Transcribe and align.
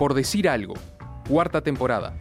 Por 0.00 0.14
decir 0.14 0.48
algo, 0.48 0.72
cuarta 1.28 1.60
temporada. 1.60 2.18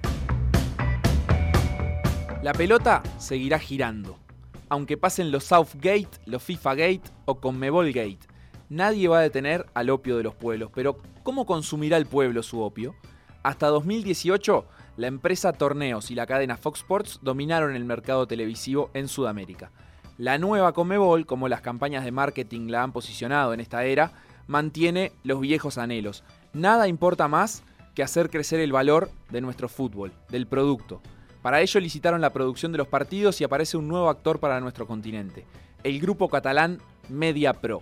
La 2.43 2.51
pelota 2.51 3.01
seguirá 3.17 3.57
girando. 3.57 4.19
Aunque 4.67 4.97
pasen 4.97 5.31
los 5.31 5.45
Southgate, 5.45 6.09
los 6.25 6.43
FIFA 6.43 6.75
Gate 6.75 7.03
o 7.23 7.39
Conmebol 7.39 7.93
Gate, 7.93 8.19
nadie 8.67 9.07
va 9.07 9.19
a 9.19 9.21
detener 9.21 9.65
al 9.73 9.91
opio 9.91 10.17
de 10.17 10.23
los 10.23 10.35
pueblos. 10.35 10.71
Pero, 10.75 10.97
¿cómo 11.23 11.45
consumirá 11.45 11.95
el 11.95 12.05
pueblo 12.05 12.43
su 12.43 12.59
opio? 12.59 12.95
Hasta 13.43 13.67
2018, 13.67 14.65
la 14.97 15.07
empresa 15.07 15.53
Torneos 15.53 16.11
y 16.11 16.15
la 16.15 16.27
cadena 16.27 16.57
Fox 16.57 16.79
Sports 16.79 17.19
dominaron 17.21 17.77
el 17.77 17.85
mercado 17.85 18.27
televisivo 18.27 18.89
en 18.93 19.07
Sudamérica. 19.07 19.71
La 20.17 20.37
nueva 20.37 20.73
Conmebol, 20.73 21.25
como 21.25 21.47
las 21.47 21.61
campañas 21.61 22.03
de 22.03 22.11
marketing 22.11 22.67
la 22.67 22.83
han 22.83 22.91
posicionado 22.91 23.53
en 23.53 23.61
esta 23.61 23.85
era, 23.85 24.11
mantiene 24.47 25.13
los 25.23 25.39
viejos 25.39 25.77
anhelos. 25.77 26.25
Nada 26.53 26.87
importa 26.87 27.27
más 27.27 27.63
que 27.93 28.03
hacer 28.03 28.29
crecer 28.29 28.59
el 28.59 28.71
valor 28.71 29.11
de 29.29 29.41
nuestro 29.41 29.69
fútbol, 29.69 30.11
del 30.29 30.47
producto. 30.47 31.01
Para 31.41 31.61
ello 31.61 31.79
licitaron 31.79 32.21
la 32.21 32.33
producción 32.33 32.71
de 32.71 32.79
los 32.79 32.87
partidos 32.87 33.39
y 33.39 33.43
aparece 33.43 33.77
un 33.77 33.87
nuevo 33.87 34.09
actor 34.09 34.39
para 34.39 34.59
nuestro 34.59 34.87
continente, 34.87 35.45
el 35.83 35.99
grupo 35.99 36.27
catalán 36.27 36.79
Media 37.07 37.53
Pro. 37.53 37.81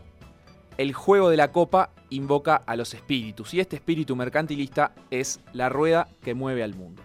El 0.77 0.93
juego 0.93 1.29
de 1.29 1.37
la 1.37 1.51
copa 1.51 1.91
invoca 2.09 2.55
a 2.55 2.75
los 2.75 2.93
espíritus 2.93 3.53
y 3.53 3.59
este 3.59 3.77
espíritu 3.77 4.15
mercantilista 4.15 4.93
es 5.09 5.39
la 5.53 5.69
rueda 5.69 6.07
que 6.21 6.35
mueve 6.35 6.61
al 6.61 6.75
mundo. 6.75 7.01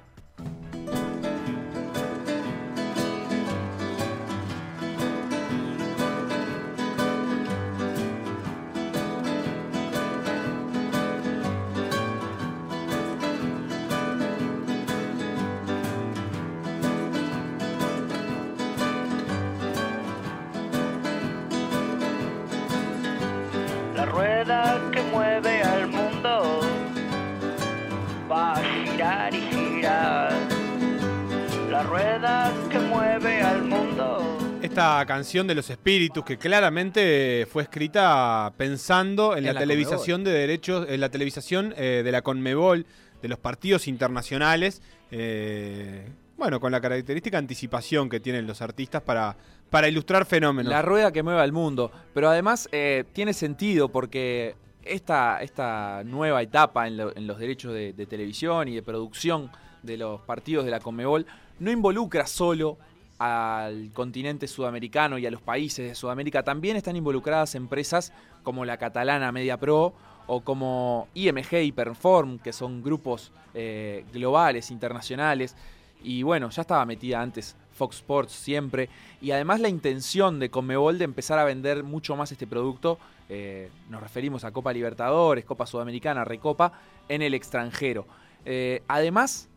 Esta 34.72 35.04
canción 35.04 35.46
de 35.46 35.54
los 35.54 35.68
espíritus 35.68 36.24
que 36.24 36.38
claramente 36.38 37.46
fue 37.52 37.64
escrita 37.64 38.50
pensando 38.56 39.32
en, 39.32 39.40
En 39.40 39.44
la, 39.44 39.52
la 39.52 39.60
televisación 39.60 40.24
de 40.24 40.30
derechos, 40.32 40.86
en 40.88 40.98
la 40.98 41.10
televisación 41.10 41.74
eh, 41.76 42.00
de 42.02 42.10
la 42.10 42.22
Conmebol, 42.22 42.86
de 43.20 43.28
los 43.28 43.38
partidos 43.38 43.86
internacionales, 43.86 44.80
eh, 45.10 46.08
bueno, 46.38 46.58
con 46.58 46.72
la 46.72 46.80
característica 46.80 47.36
anticipación 47.36 48.08
que 48.08 48.18
tienen 48.18 48.46
los 48.46 48.62
artistas 48.62 49.02
para, 49.02 49.36
para 49.68 49.88
ilustrar 49.90 50.24
fenómenos. 50.24 50.70
La 50.72 50.80
rueda 50.80 51.12
que 51.12 51.22
mueve 51.22 51.42
al 51.42 51.52
mundo. 51.52 51.92
Pero 52.14 52.30
además 52.30 52.66
eh, 52.72 53.04
tiene 53.12 53.34
sentido 53.34 53.90
porque 53.90 54.54
esta, 54.84 55.42
esta 55.42 56.00
nueva 56.06 56.40
etapa 56.40 56.86
en, 56.88 56.96
lo- 56.96 57.14
en 57.14 57.26
los 57.26 57.38
derechos 57.38 57.74
de, 57.74 57.92
de 57.92 58.06
televisión 58.06 58.68
y 58.68 58.74
de 58.76 58.82
producción 58.82 59.50
de 59.82 59.98
los 59.98 60.22
partidos 60.22 60.64
de 60.64 60.70
la 60.70 60.80
Conmebol 60.80 61.26
no 61.58 61.70
involucra 61.70 62.26
solo 62.26 62.78
al 63.22 63.92
continente 63.92 64.48
sudamericano 64.48 65.16
y 65.16 65.26
a 65.26 65.30
los 65.30 65.40
países 65.40 65.88
de 65.88 65.94
Sudamérica. 65.94 66.42
También 66.42 66.76
están 66.76 66.96
involucradas 66.96 67.54
empresas 67.54 68.12
como 68.42 68.64
la 68.64 68.78
catalana 68.78 69.30
Media 69.30 69.58
Pro 69.58 69.92
o 70.26 70.40
como 70.40 71.06
IMG 71.14 71.62
y 71.62 71.70
Perform, 71.70 72.40
que 72.40 72.52
son 72.52 72.82
grupos 72.82 73.30
eh, 73.54 74.04
globales, 74.12 74.72
internacionales. 74.72 75.54
Y 76.02 76.24
bueno, 76.24 76.50
ya 76.50 76.62
estaba 76.62 76.84
metida 76.84 77.22
antes 77.22 77.54
Fox 77.70 77.98
Sports 77.98 78.32
siempre. 78.32 78.88
Y 79.20 79.30
además 79.30 79.60
la 79.60 79.68
intención 79.68 80.40
de 80.40 80.50
Conmebol 80.50 80.98
de 80.98 81.04
empezar 81.04 81.38
a 81.38 81.44
vender 81.44 81.84
mucho 81.84 82.16
más 82.16 82.32
este 82.32 82.48
producto, 82.48 82.98
eh, 83.28 83.70
nos 83.88 84.02
referimos 84.02 84.42
a 84.42 84.50
Copa 84.50 84.72
Libertadores, 84.72 85.44
Copa 85.44 85.64
Sudamericana, 85.64 86.24
Recopa, 86.24 86.72
en 87.08 87.22
el 87.22 87.34
extranjero. 87.34 88.04
Eh, 88.44 88.82
además, 88.88 89.48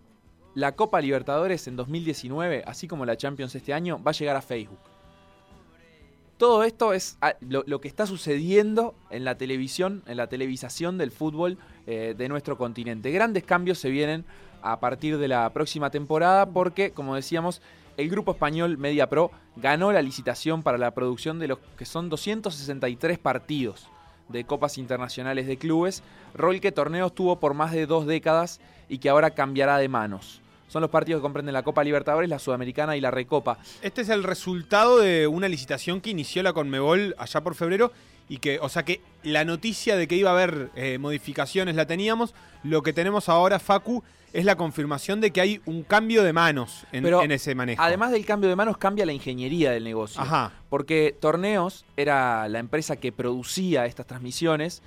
la 0.56 0.72
Copa 0.72 1.02
Libertadores 1.02 1.68
en 1.68 1.76
2019, 1.76 2.64
así 2.66 2.88
como 2.88 3.06
la 3.06 3.18
Champions 3.18 3.54
este 3.56 3.74
año, 3.74 4.02
va 4.02 4.12
a 4.12 4.14
llegar 4.14 4.36
a 4.38 4.42
Facebook. 4.42 4.80
Todo 6.38 6.64
esto 6.64 6.94
es 6.94 7.18
ah, 7.22 7.36
lo, 7.42 7.80
que 7.80 7.88
está 7.88 8.08
sucediendo 8.08 8.96
en 9.10 9.24
la 9.24 9.38
televisión, 9.38 10.04
en 10.06 10.18
la 10.18 10.28
televisación 10.28 10.98
del 10.98 11.12
fútbol 11.12 11.58
eh, 11.88 12.14
de 12.18 12.28
nuestro 12.30 12.58
continente. 12.58 13.12
Grandes 13.12 13.44
cambios 13.44 13.80
se 13.80 13.90
vienen 13.90 14.26
a 14.62 14.80
partir 14.80 15.18
de 15.18 15.28
la 15.28 15.50
próxima 15.52 15.92
temporada 15.92 16.46
porque, 16.46 16.92
como 16.92 17.16
decíamos, 17.16 17.62
el 17.98 18.10
grupo 18.10 18.32
español 18.32 18.78
Media 18.78 19.08
Pro 19.08 19.32
ganó 19.56 19.92
la 19.92 20.02
licitación 20.02 20.64
para 20.64 20.78
la 20.78 20.92
producción 20.92 21.40
de 21.40 21.48
los 21.48 21.60
que 21.78 21.86
son 21.86 22.10
263 22.10 23.18
partidos 23.18 23.88
de 24.28 24.44
copas 24.44 24.78
internacionales 24.78 25.48
de 25.48 25.58
clubes, 25.58 26.04
rol 26.34 26.60
que 26.60 26.72
Torneos 26.72 27.14
tuvo 27.14 27.40
por 27.40 27.54
más 27.54 27.72
de 27.72 27.86
dos 27.86 28.06
décadas 28.06 28.60
y 28.90 28.98
que 28.98 29.10
ahora 29.10 29.32
cambiará 29.32 29.78
de 29.78 29.88
manos. 29.88 30.42
Son 30.68 30.82
los 30.82 30.90
partidos 30.90 31.20
que 31.20 31.24
comprenden 31.24 31.54
la 31.54 31.64
Copa 31.64 31.84
Libertadores, 31.84 32.30
la 32.30 32.40
Sudamericana 32.40 32.98
y 32.98 33.02
la 33.02 33.12
Recopa. 33.12 33.60
Este 33.82 34.02
es 34.02 34.10
el 34.10 34.24
resultado 34.24 35.00
de 35.00 35.28
una 35.28 35.48
licitación 35.48 36.02
que 36.02 36.10
inició 36.10 36.44
la 36.44 36.54
Conmebol 36.54 37.16
allá 37.18 37.42
por 37.42 37.56
febrero 37.56 37.92
y 38.28 38.38
que, 38.38 38.60
o 38.60 38.70
sea 38.70 38.84
que 38.84 39.02
la 39.24 39.46
noticia 39.46 39.96
de 39.96 40.08
que 40.08 40.16
iba 40.16 40.32
a 40.32 40.34
haber 40.34 40.72
eh, 40.76 40.98
modificaciones 40.98 41.76
la 41.76 41.86
teníamos. 41.86 42.34
Lo 42.64 42.82
que 42.82 42.94
tenemos 42.94 43.30
ahora, 43.30 43.60
Facu, 43.60 44.04
es 44.34 44.44
la 44.44 44.58
confirmación 44.58 45.22
de 45.22 45.32
que 45.32 45.40
hay 45.40 45.62
un 45.66 45.84
cambio 45.84 46.24
de 46.24 46.34
manos 46.34 46.86
en, 46.92 47.04
Pero, 47.04 47.22
en 47.22 47.32
ese 47.32 47.56
manejo. 47.56 47.82
Además 47.82 48.12
del 48.12 48.26
cambio 48.26 48.50
de 48.50 48.56
manos, 48.56 48.78
cambia 48.78 49.06
la 49.06 49.14
ingeniería 49.14 49.72
del 49.72 49.84
negocio. 49.84 50.22
Ajá. 50.22 50.52
Porque 50.70 51.16
Torneos 51.18 51.86
era 51.96 52.50
la 52.50 52.60
empresa 52.60 52.98
que 52.98 53.12
producía 53.12 53.86
estas 53.86 54.08
transmisiones, 54.08 54.82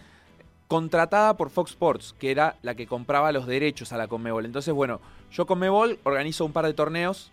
contratada 0.69 1.37
por 1.37 1.51
Fox 1.51 1.73
Sports, 1.73 2.15
que 2.19 2.31
era 2.31 2.57
la 2.63 2.75
que 2.75 2.87
compraba 2.87 3.33
los 3.33 3.47
derechos 3.47 3.93
a 3.93 3.97
la 3.97 4.07
Conmebol. 4.07 4.45
Entonces, 4.45 4.73
bueno, 4.73 5.01
yo 5.33 5.47
Conmebol 5.47 5.99
organizo 6.05 6.45
un 6.45 6.53
par 6.53 6.67
de 6.67 6.75
torneos, 6.75 7.33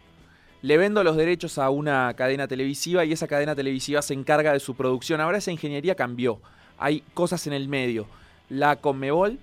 le 0.62 0.78
vendo 0.78 1.04
los 1.04 1.18
derechos 1.18 1.58
a 1.58 1.70
una 1.70 2.14
cadena 2.16 2.48
televisiva 2.48 3.06
y 3.06 3.12
esa 3.12 3.28
cadena 3.28 3.54
televisiva 3.54 4.02
se 4.02 4.14
encarga 4.14 4.54
de 4.54 4.60
su 4.60 4.76
producción. 4.76 5.22
Ahora 5.22 5.38
esa 5.38 5.52
ingeniería 5.52 5.96
cambió. 5.96 6.40
Hay 6.78 7.04
cosas 7.14 7.46
en 7.46 7.54
el 7.54 7.68
medio. 7.68 8.08
La 8.50 8.78
Conmebol 8.78 9.38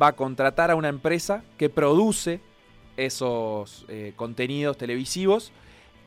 va 0.00 0.08
a 0.08 0.12
contratar 0.12 0.70
a 0.70 0.76
una 0.76 0.88
empresa 0.88 1.42
que 1.56 1.70
produce 1.70 2.40
esos 2.96 3.86
eh, 3.88 4.12
contenidos 4.16 4.76
televisivos 4.76 5.50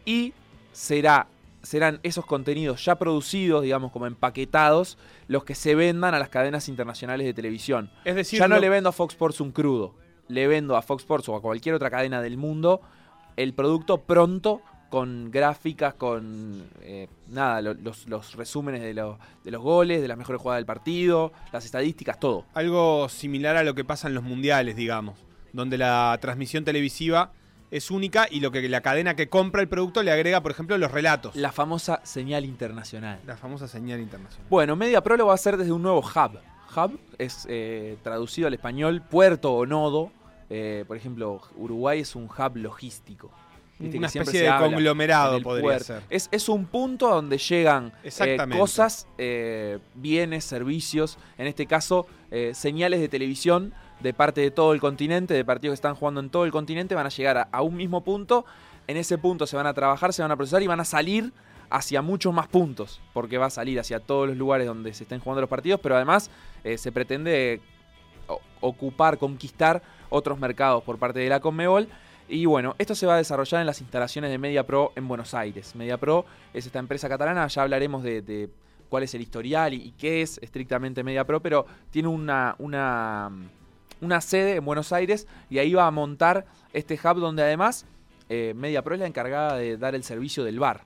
y 0.05 0.33
será, 0.71 1.27
serán 1.67 1.99
esos 2.03 2.25
contenidos 2.25 2.83
ya 2.85 2.95
producidos, 2.95 3.61
digamos, 3.63 3.91
como 3.91 4.07
empaquetados, 4.07 4.97
los 5.27 5.43
que 5.43 5.53
se 5.55 5.75
vendan 5.75 6.13
a 6.13 6.19
las 6.19 6.29
cadenas 6.29 6.69
internacionales 6.69 7.25
de 7.27 7.33
televisión. 7.33 7.89
Es 8.05 8.15
decir, 8.15 8.39
ya 8.39 8.47
no 8.47 8.55
lo- 8.55 8.61
le 8.61 8.69
vendo 8.69 8.89
a 8.89 8.91
Fox 8.93 9.13
Sports 9.13 9.41
un 9.41 9.51
crudo, 9.51 9.93
le 10.29 10.47
vendo 10.47 10.77
a 10.77 10.81
Fox 10.81 11.03
Sports 11.03 11.27
o 11.29 11.35
a 11.35 11.41
cualquier 11.41 11.75
otra 11.75 11.89
cadena 11.89 12.21
del 12.21 12.37
mundo 12.37 12.81
el 13.35 13.53
producto 13.53 13.99
pronto 14.01 14.61
con 14.89 15.29
gráficas, 15.31 15.93
con 15.95 16.63
eh, 16.81 17.07
nada, 17.27 17.61
lo- 17.61 17.73
los, 17.73 18.07
los 18.07 18.35
resúmenes 18.35 18.81
de, 18.81 18.93
de 18.93 19.51
los 19.51 19.61
goles, 19.61 20.01
de 20.01 20.07
las 20.07 20.17
mejores 20.17 20.41
jugadas 20.41 20.59
del 20.59 20.65
partido, 20.65 21.33
las 21.51 21.65
estadísticas, 21.65 22.19
todo. 22.19 22.45
algo 22.53 23.09
similar 23.09 23.57
a 23.57 23.63
lo 23.63 23.75
que 23.75 23.83
pasa 23.83 24.07
en 24.07 24.13
los 24.13 24.23
mundiales, 24.23 24.77
digamos, 24.77 25.19
donde 25.51 25.77
la 25.77 26.17
transmisión 26.21 26.63
televisiva 26.63 27.31
es 27.71 27.91
única 27.91 28.27
y 28.29 28.39
lo 28.39 28.51
que 28.51 28.67
la 28.69 28.81
cadena 28.81 29.15
que 29.15 29.29
compra 29.29 29.61
el 29.61 29.67
producto 29.67 30.03
le 30.03 30.11
agrega, 30.11 30.41
por 30.41 30.51
ejemplo, 30.51 30.77
los 30.77 30.91
relatos. 30.91 31.35
La 31.35 31.51
famosa 31.51 31.99
señal 32.03 32.45
internacional. 32.45 33.19
La 33.25 33.37
famosa 33.37 33.67
señal 33.67 33.99
internacional. 33.99 34.47
Bueno, 34.49 34.75
Media 34.75 35.01
Pro 35.01 35.17
lo 35.17 35.25
va 35.27 35.33
a 35.33 35.35
hacer 35.35 35.57
desde 35.57 35.71
un 35.71 35.81
nuevo 35.81 35.99
hub. 35.99 36.39
Hub 36.75 36.99
es 37.17 37.45
eh, 37.49 37.97
traducido 38.03 38.47
al 38.47 38.53
español 38.53 39.01
puerto 39.01 39.53
o 39.53 39.65
nodo. 39.65 40.11
Eh, 40.49 40.85
por 40.87 40.95
ejemplo, 40.95 41.41
Uruguay 41.57 42.01
es 42.01 42.15
un 42.15 42.25
hub 42.25 42.55
logístico. 42.55 43.31
Viste 43.79 43.97
Una 43.97 44.07
especie 44.07 44.41
de 44.41 44.57
conglomerado 44.57 45.39
podría 45.41 45.63
puerto. 45.63 45.83
ser. 45.83 46.01
Es, 46.09 46.29
es 46.31 46.49
un 46.49 46.65
punto 46.65 47.09
donde 47.09 47.37
llegan 47.37 47.93
eh, 48.03 48.37
cosas, 48.57 49.07
eh, 49.19 49.77
bienes, 49.93 50.45
servicios, 50.45 51.19
en 51.37 51.45
este 51.45 51.67
caso 51.67 52.07
eh, 52.31 52.53
señales 52.55 52.99
de 52.99 53.07
televisión 53.07 53.73
de 53.99 54.13
parte 54.13 54.41
de 54.41 54.51
todo 54.51 54.73
el 54.73 54.79
continente, 54.79 55.33
de 55.33 55.45
partidos 55.45 55.73
que 55.73 55.75
están 55.75 55.95
jugando 55.95 56.19
en 56.19 56.29
todo 56.29 56.45
el 56.45 56.51
continente, 56.51 56.95
van 56.95 57.05
a 57.05 57.09
llegar 57.09 57.47
a, 57.51 57.61
un 57.61 57.75
mismo 57.75 58.01
punto. 58.03 58.45
En 58.87 58.97
ese 58.97 59.17
punto 59.17 59.47
se 59.47 59.55
van 59.55 59.67
a 59.67 59.73
trabajar, 59.73 60.13
se 60.13 60.21
van 60.21 60.31
a 60.31 60.35
procesar 60.35 60.61
y 60.61 60.67
van 60.67 60.79
a 60.79 60.85
salir 60.85 61.33
hacia 61.69 62.01
muchos 62.01 62.33
más 62.33 62.47
puntos, 62.47 63.01
porque 63.13 63.37
va 63.37 63.47
a 63.47 63.49
salir 63.49 63.79
hacia 63.79 63.99
todos 63.99 64.27
los 64.27 64.37
lugares 64.37 64.67
donde 64.67 64.93
se 64.93 65.03
estén 65.03 65.19
jugando 65.19 65.41
los 65.41 65.49
partidos, 65.49 65.79
pero 65.81 65.95
además 65.95 66.31
eh, 66.63 66.77
se 66.77 66.91
pretende 66.91 67.59
ocupar, 68.61 69.17
conquistar 69.17 69.81
otros 70.09 70.39
mercados 70.39 70.83
por 70.83 70.97
parte 70.97 71.19
de 71.19 71.29
la 71.29 71.39
Conmebol. 71.39 71.87
Y 72.29 72.45
bueno, 72.45 72.75
esto 72.77 72.93
se 72.95 73.05
va 73.05 73.15
a 73.15 73.17
desarrollar 73.17 73.61
en 73.61 73.67
las 73.67 73.81
instalaciones 73.81 74.31
de 74.31 74.37
MediaPro 74.37 74.93
en 74.95 75.07
Buenos 75.07 75.33
Aires. 75.33 75.75
MediaPro 75.75 76.25
es 76.53 76.65
esta 76.65 76.79
empresa 76.79 77.07
catalana, 77.07 77.47
ya 77.47 77.61
hablaremos 77.61 78.03
de, 78.03 78.21
de 78.21 78.49
cuál 78.89 79.03
es 79.03 79.13
el 79.13 79.21
historial 79.21 79.73
y, 79.73 79.77
y 79.77 79.91
qué 79.91 80.21
es 80.21 80.37
estrictamente 80.41 81.03
MediaPro, 81.03 81.41
pero 81.41 81.65
tiene 81.89 82.09
una, 82.09 82.55
una, 82.59 83.31
una 84.01 84.21
sede 84.21 84.55
en 84.55 84.65
Buenos 84.65 84.91
Aires 84.93 85.27
y 85.49 85.59
ahí 85.59 85.73
va 85.73 85.87
a 85.87 85.91
montar 85.91 86.45
este 86.73 86.95
hub 86.95 87.19
donde 87.19 87.43
además 87.43 87.85
eh, 88.29 88.53
MediaPro 88.55 88.95
es 88.95 89.01
la 89.01 89.07
encargada 89.07 89.57
de 89.57 89.77
dar 89.77 89.95
el 89.95 90.03
servicio 90.03 90.43
del 90.43 90.59
bar 90.59 90.85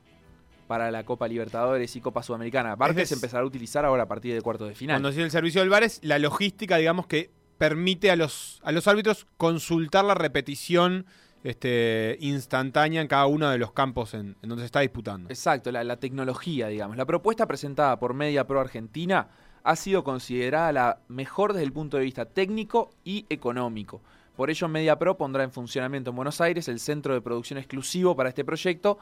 para 0.68 0.90
la 0.90 1.04
Copa 1.04 1.28
Libertadores 1.28 1.96
y 1.96 2.02
Copa 2.02 2.24
Sudamericana. 2.24 2.76
Bar 2.76 2.96
que 2.96 3.06
se 3.06 3.16
empezará 3.16 3.44
a 3.44 3.46
utilizar 3.46 3.84
ahora 3.84 4.04
a 4.04 4.08
partir 4.08 4.34
de 4.34 4.42
cuartos 4.42 4.70
de 4.70 4.76
final. 4.76 4.96
Cuando 4.96 5.10
decía 5.10 5.26
el 5.26 5.32
servicio 5.32 5.60
del 5.60 5.70
VAR 5.70 5.84
es 5.84 6.00
la 6.02 6.18
logística, 6.18 6.78
digamos, 6.78 7.08
que 7.08 7.30
permite 7.58 8.10
a 8.10 8.16
los, 8.16 8.62
a 8.64 8.72
los 8.72 8.88
árbitros 8.88 9.28
consultar 9.38 10.06
la 10.06 10.14
repetición 10.14 11.06
este, 11.44 12.18
instantánea 12.22 13.02
en 13.02 13.08
cada 13.08 13.26
uno 13.26 13.50
de 13.50 13.58
los 13.58 13.74
campos 13.74 14.14
en, 14.14 14.38
en 14.42 14.50
donde 14.50 14.62
se 14.62 14.68
está 14.68 14.80
disputando. 14.80 15.30
Exacto, 15.30 15.72
la, 15.72 15.84
la 15.84 15.98
tecnología, 15.98 16.68
digamos. 16.68 16.96
La 16.96 17.06
propuesta 17.06 17.46
presentada 17.48 18.00
por 18.00 18.14
Media 18.14 18.48
Pro 18.48 18.62
Argentina 18.62 19.28
ha 19.64 19.76
sido 19.76 20.04
considerada 20.04 20.72
la 20.72 21.00
mejor 21.08 21.54
desde 21.54 21.66
el 21.66 21.74
punto 21.74 21.98
de 21.98 22.04
vista 22.04 22.26
técnico 22.26 22.92
y 23.04 23.26
económico. 23.30 24.02
Por 24.36 24.50
ello, 24.50 24.68
Media 24.68 24.98
Pro 24.98 25.18
pondrá 25.18 25.44
en 25.44 25.52
funcionamiento 25.52 26.10
en 26.10 26.16
Buenos 26.16 26.42
Aires 26.42 26.68
el 26.68 26.80
centro 26.80 27.14
de 27.14 27.22
producción 27.22 27.60
exclusivo 27.60 28.16
para 28.16 28.30
este 28.30 28.44
proyecto. 28.44 28.98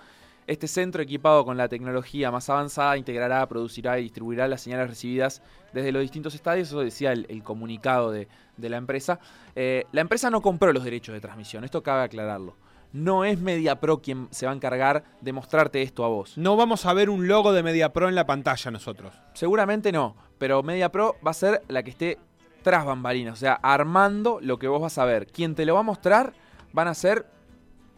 Este 0.48 0.68
centro, 0.68 1.04
equipado 1.04 1.46
con 1.46 1.58
la 1.58 1.70
tecnología 1.70 2.32
más 2.32 2.50
avanzada, 2.50 2.98
integrará, 2.98 3.48
producirá 3.48 4.00
y 4.00 4.04
distribuirá 4.04 4.48
las 4.48 4.62
señales 4.62 4.90
recibidas 4.90 5.44
desde 5.74 5.92
los 5.92 6.02
distintos 6.02 6.34
estadios. 6.34 6.70
Eso 6.70 6.80
decía 6.80 7.14
el, 7.14 7.44
comunicado 7.44 8.12
de, 8.12 8.28
de 8.58 8.70
la 8.70 8.78
empresa. 8.78 9.20
Eh, 9.56 9.86
la 9.92 10.02
empresa 10.02 10.32
no 10.32 10.42
compró 10.42 10.74
los 10.74 10.84
derechos 10.84 11.14
de 11.14 11.22
transmisión, 11.22 11.64
esto 11.64 11.84
cabe 11.84 12.04
aclararlo. 12.04 12.56
No 12.92 13.24
es 13.24 13.40
MediaPro 13.40 14.02
quien 14.02 14.28
se 14.32 14.46
va 14.46 14.52
a 14.52 14.56
encargar 14.56 15.04
de 15.22 15.34
mostrarte 15.34 15.82
esto 15.82 16.04
a 16.04 16.08
vos. 16.08 16.38
No 16.38 16.56
vamos 16.56 16.86
a 16.86 16.94
ver 16.94 17.10
un 17.10 17.28
logo 17.28 17.54
de 17.54 17.62
MediaPro 17.62 18.10
en 18.10 18.16
la 18.16 18.26
pantalla 18.26 18.72
nosotros. 18.72 19.14
Seguramente 19.34 19.92
no, 19.92 20.16
pero 20.40 20.64
MediaPro 20.64 21.18
va 21.26 21.32
a 21.32 21.36
ser 21.36 21.62
la 21.68 21.84
que 21.84 21.92
esté 21.92 22.18
tras 22.64 22.86
bambalinas, 22.86 23.34
o 23.34 23.38
sea, 23.38 23.54
armando 23.54 24.40
lo 24.42 24.58
que 24.58 24.68
vos 24.68 24.82
vas 24.82 24.98
a 24.98 25.06
ver. 25.06 25.28
Quien 25.28 25.56
te 25.56 25.66
lo 25.66 25.76
va 25.76 25.82
a 25.82 25.84
mostrar 25.84 26.34
van 26.74 26.88
a 26.88 26.94
ser 26.94 27.26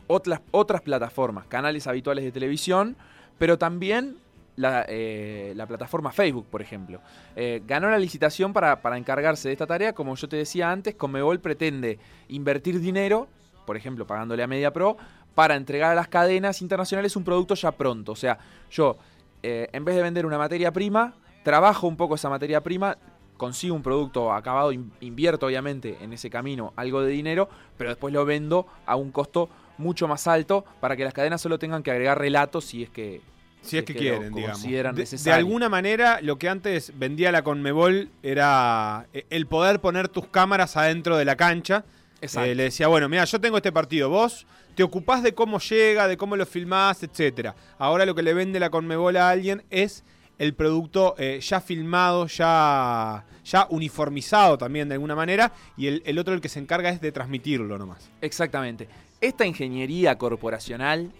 otras, 0.08 0.42
otras 0.52 0.82
plataformas, 0.82 1.48
canales 1.48 1.88
habituales 1.88 2.26
de 2.26 2.32
televisión, 2.32 2.98
pero 3.38 3.58
también 3.58 4.18
la, 4.56 4.86
eh, 4.88 5.54
la 5.56 5.66
plataforma 5.66 6.12
Facebook, 6.12 6.48
por 6.50 6.62
ejemplo. 6.62 7.02
Eh, 7.36 7.62
ganó 7.66 7.90
la 7.90 7.98
licitación 7.98 8.54
para, 8.54 8.82
para 8.82 8.98
encargarse 8.98 9.48
de 9.48 9.54
esta 9.54 9.66
tarea, 9.68 9.94
como 9.94 10.16
yo 10.16 10.28
te 10.28 10.36
decía 10.36 10.70
antes, 10.70 10.96
Conmebol 10.96 11.40
pretende 11.40 11.98
invertir 12.28 12.80
dinero, 12.80 13.28
por 13.72 13.78
ejemplo, 13.78 14.06
pagándole 14.06 14.44
a 14.44 14.48
MediaPro, 14.48 14.98
para 15.34 15.56
entregar 15.56 15.92
a 15.94 15.96
las 15.96 16.10
cadenas 16.10 16.62
internacionales 16.62 17.16
un 17.16 17.24
producto 17.24 17.56
ya 17.56 17.72
pronto. 17.72 18.12
O 18.12 18.16
sea, 18.18 18.38
yo, 18.70 18.98
eh, 19.42 19.70
en 19.72 19.86
vez 19.86 19.96
de 19.96 20.02
vender 20.02 20.26
una 20.26 20.38
materia 20.38 20.74
prima, 20.74 21.14
trabajo 21.42 21.88
un 21.88 21.96
poco 21.96 22.16
esa 22.16 22.30
materia 22.30 22.60
prima, 22.60 22.98
consigo 23.38 23.74
un 23.74 23.82
producto 23.82 24.34
acabado, 24.34 24.74
in- 24.74 24.92
invierto 25.00 25.46
obviamente 25.46 25.96
en 26.02 26.12
ese 26.12 26.30
camino 26.30 26.74
algo 26.76 27.02
de 27.02 27.12
dinero, 27.14 27.48
pero 27.78 27.92
después 27.92 28.14
lo 28.14 28.26
vendo 28.26 28.68
a 28.86 28.98
un 28.98 29.10
costo 29.14 29.48
mucho 29.78 30.06
más 30.06 30.28
alto 30.28 30.66
para 30.82 30.98
que 30.98 31.06
las 31.06 31.14
cadenas 31.14 31.40
solo 31.40 31.58
tengan 31.58 31.82
que 31.82 31.92
agregar 31.92 32.20
relatos 32.20 32.66
si 32.66 32.84
es 32.84 32.90
que 32.90 33.22
Si 33.62 33.78
es 33.78 33.86
que 33.86 33.96
quieren, 33.96 34.34
digamos. 34.34 34.58
consideran 34.60 34.96
De, 34.96 35.06
de 35.06 35.32
alguna 35.32 35.70
manera, 35.70 36.20
lo 36.22 36.38
que 36.38 36.50
antes 36.50 36.92
vendía 37.00 37.32
la 37.32 37.42
Conmebol 37.42 38.10
era 38.22 39.06
eh, 39.14 39.26
el 39.30 39.46
poder 39.48 39.80
poner 39.80 40.10
tus 40.10 40.28
cámaras 40.28 40.76
adentro 40.76 41.16
de 41.16 41.24
la 41.24 41.38
cancha. 41.38 41.86
Eh, 42.22 42.56
le 42.56 42.64
decía, 42.64 42.88
bueno, 42.88 43.10
mira, 43.10 43.26
yo 43.26 43.40
tengo 43.42 43.58
este 43.58 43.72
partido, 43.72 44.10
vos 44.10 44.46
te 44.76 44.84
ocupás 44.84 45.22
de 45.24 45.34
cómo 45.34 45.60
llega, 45.60 46.08
de 46.08 46.16
cómo 46.18 46.36
lo 46.38 46.46
filmás, 46.46 47.02
etcétera. 47.04 47.56
Ahora 47.78 48.06
lo 48.06 48.14
que 48.16 48.22
le 48.22 48.34
vende 48.34 48.60
la 48.60 48.70
Conmebol 48.70 49.18
a 49.18 49.30
alguien 49.30 49.64
es 49.70 50.04
el 50.38 50.54
producto 50.54 51.16
eh, 51.18 51.40
ya 51.42 51.60
filmado, 51.62 52.28
ya, 52.28 53.26
ya 53.44 53.68
uniformizado 53.70 54.58
también 54.58 54.88
de 54.88 54.96
alguna 54.96 55.16
manera, 55.16 55.52
y 55.78 55.88
el, 55.88 56.02
el 56.06 56.18
otro 56.20 56.34
el 56.34 56.42
que 56.42 56.50
se 56.50 56.60
encarga 56.60 56.90
es 56.90 57.02
de 57.02 57.12
transmitirlo 57.12 57.78
nomás. 57.78 58.10
Exactamente. 58.22 58.88
Esta 59.20 59.46
ingeniería 59.46 60.18
corporacional 60.18 61.12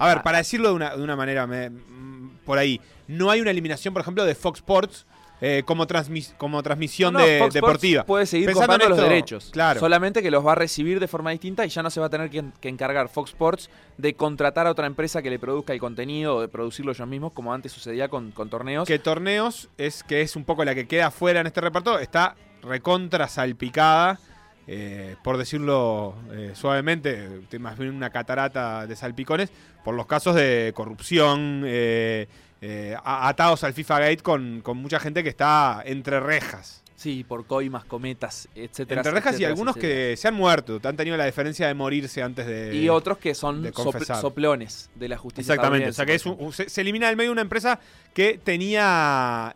A 0.00 0.06
ver, 0.08 0.18
Ah. 0.18 0.22
para 0.22 0.38
decirlo 0.38 0.68
de 0.68 0.74
una, 0.74 0.96
de 0.96 1.02
una 1.02 1.16
manera 1.16 1.46
me- 1.46 1.70
mm, 1.70 2.38
por 2.44 2.56
ahí, 2.58 2.80
no 3.08 3.30
hay 3.30 3.40
una 3.40 3.50
eliminación, 3.50 3.92
por 3.92 4.00
ejemplo, 4.02 4.24
de 4.24 4.34
Fox 4.34 4.58
Sports 4.60 5.06
eh, 5.40 5.62
como, 5.64 5.86
transmis- 5.86 6.34
como 6.36 6.62
transmisión 6.62 7.12
No, 7.12 7.20
no, 7.20 7.24
de- 7.26 7.38
Fox 7.38 7.54
Sports 7.54 7.54
deportiva. 7.54 8.04
Puede 8.04 8.26
seguir 8.26 8.46
Pensando 8.46 8.74
en 8.74 8.78
comprando 8.80 9.02
los 9.02 9.08
derechos. 9.08 9.50
claro. 9.52 9.78
Solamente 9.80 10.22
que 10.22 10.30
los 10.30 10.44
va 10.46 10.52
a 10.52 10.54
recibir 10.56 10.98
de 11.00 11.06
forma 11.08 11.30
distinta 11.30 11.64
y 11.64 11.68
ya 11.68 11.82
no 11.82 11.90
se 11.90 12.00
va 12.00 12.06
a 12.06 12.10
tener 12.10 12.28
que, 12.30 12.44
que 12.60 12.68
encargar 12.68 13.08
Fox 13.08 13.30
Sports 13.30 13.70
de 13.96 14.14
contratar 14.14 14.66
a 14.66 14.70
otra 14.70 14.86
empresa 14.86 15.22
que 15.22 15.30
le 15.30 15.38
produzca 15.38 15.72
el 15.72 15.80
contenido 15.80 16.36
o 16.36 16.40
de 16.40 16.48
producirlo 16.48 16.92
ellos 16.92 17.06
mismos, 17.08 17.32
como 17.32 17.52
antes 17.54 17.70
sucedía 17.72 18.08
con, 18.08 18.30
con 18.32 18.50
torneos. 18.50 18.86
Que 18.88 18.98
torneos 18.98 19.68
es 19.78 20.02
que 20.02 20.22
es 20.22 20.34
un 20.36 20.44
poco 20.44 20.64
la 20.64 20.74
que 20.74 20.86
queda 20.88 21.10
fuera 21.10 21.40
en 21.40 21.46
este 21.46 21.60
reparto, 21.60 21.98
está 21.98 22.34
recontra 22.62 23.28
salpicada, 23.28 24.18
eh, 24.66 25.16
por 25.24 25.38
decirlo 25.38 26.14
eh, 26.32 26.50
suavemente, 26.54 27.40
eh, 27.50 27.58
más 27.58 27.78
bien 27.78 27.94
una 27.94 28.10
catarata 28.10 28.86
de 28.86 28.96
salpicones, 28.96 29.50
por 29.84 29.94
los 29.94 30.06
casos 30.06 30.34
de 30.34 30.72
corrupción 30.74 31.62
eh, 31.64 32.28
eh, 32.60 32.96
atados 33.04 33.64
al 33.64 33.72
FIFA 33.72 34.00
Gate 34.00 34.22
con, 34.22 34.60
con 34.62 34.76
mucha 34.78 34.98
gente 35.00 35.22
que 35.22 35.28
está 35.28 35.82
entre 35.84 36.20
rejas. 36.20 36.82
Sí, 36.96 37.22
por 37.22 37.46
coimas, 37.46 37.84
cometas, 37.84 38.48
etcétera. 38.56 39.02
Entre 39.02 39.12
rejas 39.12 39.38
y 39.38 39.44
algunos 39.44 39.76
etcétera. 39.76 40.10
que 40.10 40.16
se 40.16 40.26
han 40.26 40.34
muerto, 40.34 40.80
han 40.82 40.96
tenido 40.96 41.16
la 41.16 41.26
diferencia 41.26 41.68
de 41.68 41.74
morirse 41.74 42.24
antes 42.24 42.44
de... 42.44 42.74
Y 42.74 42.88
otros 42.88 43.18
que 43.18 43.36
son 43.36 43.64
sopl- 43.66 44.20
soplones 44.20 44.90
de 44.96 45.08
la 45.08 45.16
justicia. 45.16 45.54
Exactamente, 45.54 45.90
o 45.90 45.92
sea 45.92 46.04
que 46.04 46.14
es 46.16 46.26
un- 46.26 46.52
se, 46.52 46.68
se 46.68 46.80
elimina 46.80 47.06
del 47.06 47.16
medio 47.16 47.30
una 47.30 47.42
empresa 47.42 47.78
que 48.12 48.40
tenía... 48.42 49.54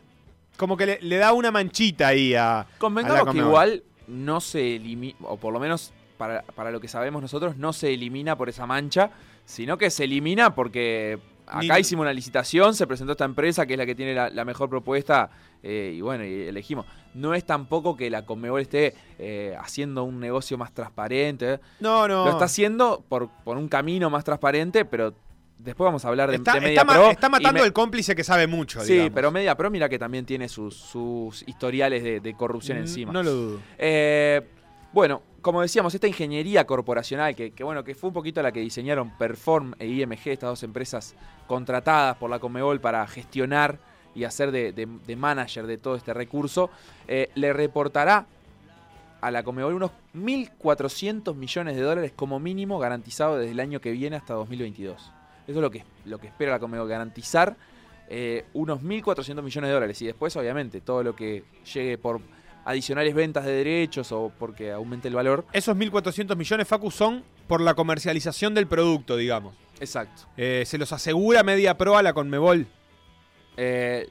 Como 0.56 0.76
que 0.76 0.86
le, 0.86 0.98
le 1.02 1.16
da 1.16 1.32
una 1.32 1.50
manchita 1.50 2.08
ahí 2.08 2.34
a... 2.34 2.64
Convengamos 2.78 3.26
a 3.28 3.32
que 3.32 3.38
igual 3.38 3.82
no 4.06 4.40
se 4.40 4.76
elimina, 4.76 5.16
o 5.22 5.36
por 5.36 5.52
lo 5.52 5.58
menos 5.58 5.92
para, 6.18 6.42
para 6.42 6.70
lo 6.70 6.78
que 6.80 6.86
sabemos 6.86 7.22
nosotros, 7.22 7.56
no 7.56 7.72
se 7.72 7.92
elimina 7.92 8.36
por 8.36 8.50
esa 8.50 8.66
mancha, 8.66 9.10
sino 9.44 9.78
que 9.78 9.90
se 9.90 10.04
elimina 10.04 10.54
porque 10.54 11.18
acá 11.46 11.74
Ni- 11.74 11.80
hicimos 11.80 12.02
una 12.04 12.12
licitación, 12.12 12.74
se 12.74 12.86
presentó 12.86 13.12
esta 13.12 13.24
empresa 13.24 13.66
que 13.66 13.74
es 13.74 13.78
la 13.78 13.86
que 13.86 13.94
tiene 13.94 14.14
la, 14.14 14.30
la 14.30 14.44
mejor 14.44 14.68
propuesta 14.70 15.30
eh, 15.62 15.92
y 15.96 16.00
bueno, 16.00 16.24
y 16.24 16.42
elegimos. 16.42 16.86
No 17.14 17.34
es 17.34 17.44
tampoco 17.44 17.96
que 17.96 18.08
la 18.10 18.24
Conmebol 18.24 18.60
esté 18.62 18.94
eh, 19.18 19.56
haciendo 19.60 20.04
un 20.04 20.18
negocio 20.18 20.56
más 20.58 20.72
transparente. 20.72 21.60
No, 21.80 22.08
no. 22.08 22.24
lo 22.24 22.30
está 22.30 22.46
haciendo 22.46 23.04
por, 23.08 23.28
por 23.44 23.56
un 23.58 23.68
camino 23.68 24.08
más 24.10 24.24
transparente, 24.24 24.84
pero 24.84 25.14
después 25.58 25.86
vamos 25.86 26.04
a 26.04 26.08
hablar 26.08 26.30
de, 26.30 26.36
Está, 26.36 26.52
de 26.52 26.58
está 26.58 26.68
Media 26.68 26.84
ma- 26.84 26.92
Pro 26.94 27.10
está 27.10 27.28
matando 27.28 27.60
me- 27.60 27.66
el 27.66 27.72
cómplice 27.72 28.16
que 28.16 28.24
sabe 28.24 28.46
mucho, 28.46 28.80
Sí, 28.80 28.94
digamos. 28.94 29.12
pero 29.14 29.30
Media 29.30 29.54
Pro 29.56 29.70
mira 29.70 29.88
que 29.88 29.98
también 29.98 30.24
tiene 30.26 30.48
sus, 30.48 30.74
sus 30.76 31.46
historiales 31.46 32.02
de, 32.02 32.18
de 32.20 32.34
corrupción 32.34 32.78
Mm, 32.78 32.80
encima. 32.80 33.12
No 33.12 33.22
lo 33.22 33.30
dudo. 33.32 33.58
Eh, 33.78 34.40
bueno, 34.92 35.22
como 35.40 35.62
decíamos, 35.62 35.94
esta 35.94 36.06
ingeniería 36.06 36.66
corporacional, 36.66 37.34
que, 37.34 37.52
bueno, 37.64 37.82
que 37.84 37.94
fue 37.94 38.08
un 38.08 38.14
poquito 38.14 38.42
la 38.42 38.52
que 38.52 38.60
diseñaron 38.60 39.10
Perform 39.18 39.74
e 39.78 39.86
IMG, 39.86 40.28
estas 40.28 40.50
dos 40.50 40.62
empresas 40.62 41.14
contratadas 41.46 42.16
por 42.16 42.30
la 42.30 42.38
Comebol 42.38 42.80
para 42.80 43.06
gestionar 43.06 43.78
y 44.14 44.24
hacer 44.24 44.52
de, 44.52 44.72
de- 44.72 44.86
de 44.86 45.16
manager 45.16 45.66
de 45.66 45.78
todo 45.78 45.96
este 45.96 46.12
recurso, 46.14 46.70
eh, 47.08 47.30
le 47.34 47.52
reportará 47.52 48.26
a 49.20 49.30
la 49.30 49.42
Comebol 49.42 49.74
unos 49.74 49.90
1.400 50.14 51.34
millones 51.34 51.76
de 51.76 51.82
dólares 51.82 52.12
como 52.14 52.38
mínimo 52.38 52.78
garantizado 52.78 53.38
desde 53.38 53.52
el 53.52 53.60
año 53.60 53.80
que 53.80 53.90
viene 53.92 54.16
hasta 54.16 54.34
2022. 54.34 55.00
Eso 55.00 55.12
es 55.46 55.56
lo 55.56 55.70
que, 55.70 55.84
lo 56.04 56.18
que 56.18 56.26
espera 56.28 56.52
la 56.52 56.58
Comebol, 56.58 56.88
garantizar 56.88 57.56
eh, 58.08 58.44
unos 58.52 58.80
1.400 58.82 59.42
millones 59.42 59.68
de 59.68 59.74
dólares. 59.74 60.02
Y 60.02 60.06
después, 60.06 60.36
obviamente, 60.36 60.80
todo 60.80 61.02
lo 61.02 61.16
que 61.16 61.44
llegue 61.72 61.98
por 61.98 62.20
adicionales 62.64 63.14
ventas 63.14 63.44
de 63.44 63.52
derechos 63.52 64.12
o 64.12 64.32
porque 64.38 64.72
aumente 64.72 65.08
el 65.08 65.14
valor. 65.14 65.44
Esos 65.52 65.76
1.400 65.76 66.36
millones, 66.36 66.68
Facu, 66.68 66.90
son 66.90 67.24
por 67.46 67.60
la 67.60 67.74
comercialización 67.74 68.54
del 68.54 68.66
producto, 68.66 69.16
digamos. 69.16 69.54
Exacto. 69.80 70.22
Eh, 70.36 70.62
se 70.66 70.78
los 70.78 70.92
asegura 70.92 71.42
Media 71.42 71.76
Pro 71.76 71.96
a 71.96 72.02
la 72.02 72.12
Conmebol. 72.12 72.66
Eh, 73.56 74.08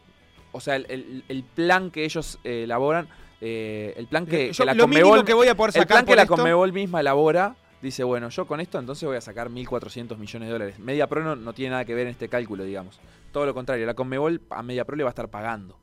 o 0.51 0.59
sea, 0.59 0.75
el, 0.75 0.85
el- 0.89 1.23
el 1.27 1.43
plan 1.43 1.91
que 1.91 2.03
ellos 2.05 2.39
eh, 2.43 2.63
elaboran, 2.63 3.07
el 3.39 4.05
plan 4.07 4.25
que, 4.27 4.51
Yo 4.51 4.63
que 4.63 4.65
la 4.65 4.73
lo 4.73 4.83
Conmebol, 4.83 5.25
que 5.25 5.33
voy 5.33 5.47
a 5.47 5.55
poder 5.55 5.69
el 5.69 5.81
sacar 5.81 5.87
plan 5.87 6.05
que 6.05 6.15
la 6.15 6.27
Conmebol 6.27 6.71
misma 6.73 6.99
elabora, 6.99 7.55
dice, 7.81 8.03
bueno, 8.03 8.29
yo 8.29 8.45
con 8.45 8.59
esto 8.59 8.77
entonces 8.77 9.07
voy 9.07 9.17
a 9.17 9.21
sacar 9.21 9.49
1.400 9.49 10.17
millones 10.17 10.47
de 10.49 10.53
dólares. 10.53 10.77
Media 10.79 11.07
Pro 11.07 11.23
no, 11.23 11.35
no 11.35 11.53
tiene 11.53 11.71
nada 11.71 11.85
que 11.85 11.95
ver 11.95 12.05
en 12.05 12.11
este 12.11 12.27
cálculo, 12.29 12.63
digamos. 12.63 12.99
Todo 13.31 13.45
lo 13.47 13.53
contrario, 13.55 13.85
la 13.87 13.93
Conmebol 13.95 14.41
a 14.51 14.61
Media 14.61 14.85
Pro 14.85 14.95
le 14.95 15.03
va 15.03 15.09
a 15.09 15.11
estar 15.11 15.29
pagando. 15.29 15.79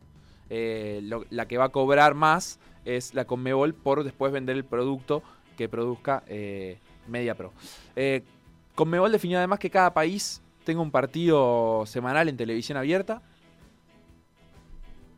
Eh, 0.51 1.01
lo- 1.03 1.25
la 1.31 1.47
que 1.47 1.59
va 1.59 1.65
a 1.67 1.69
cobrar 1.71 2.15
más 2.15 2.59
es 2.85 3.15
la 3.15 3.27
Conmebol 3.27 3.75
por 3.75 4.05
después 4.05 4.33
vender 4.33 4.57
el 4.57 4.65
producto 4.65 5.23
que 5.57 5.69
produzca 5.69 6.23
eh, 6.27 6.79
Media 7.07 7.35
Pro. 7.35 7.53
Eh, 7.97 8.23
Conmebol 8.75 9.13
definió 9.13 9.39
además 9.39 9.59
que 9.59 9.71
cada 9.71 9.93
país 9.93 10.41
tenga 10.65 10.81
un 10.81 10.91
partido 10.91 11.85
semanal 11.87 12.29
en 12.29 12.37
televisión 12.37 12.79
abierta. 12.79 13.23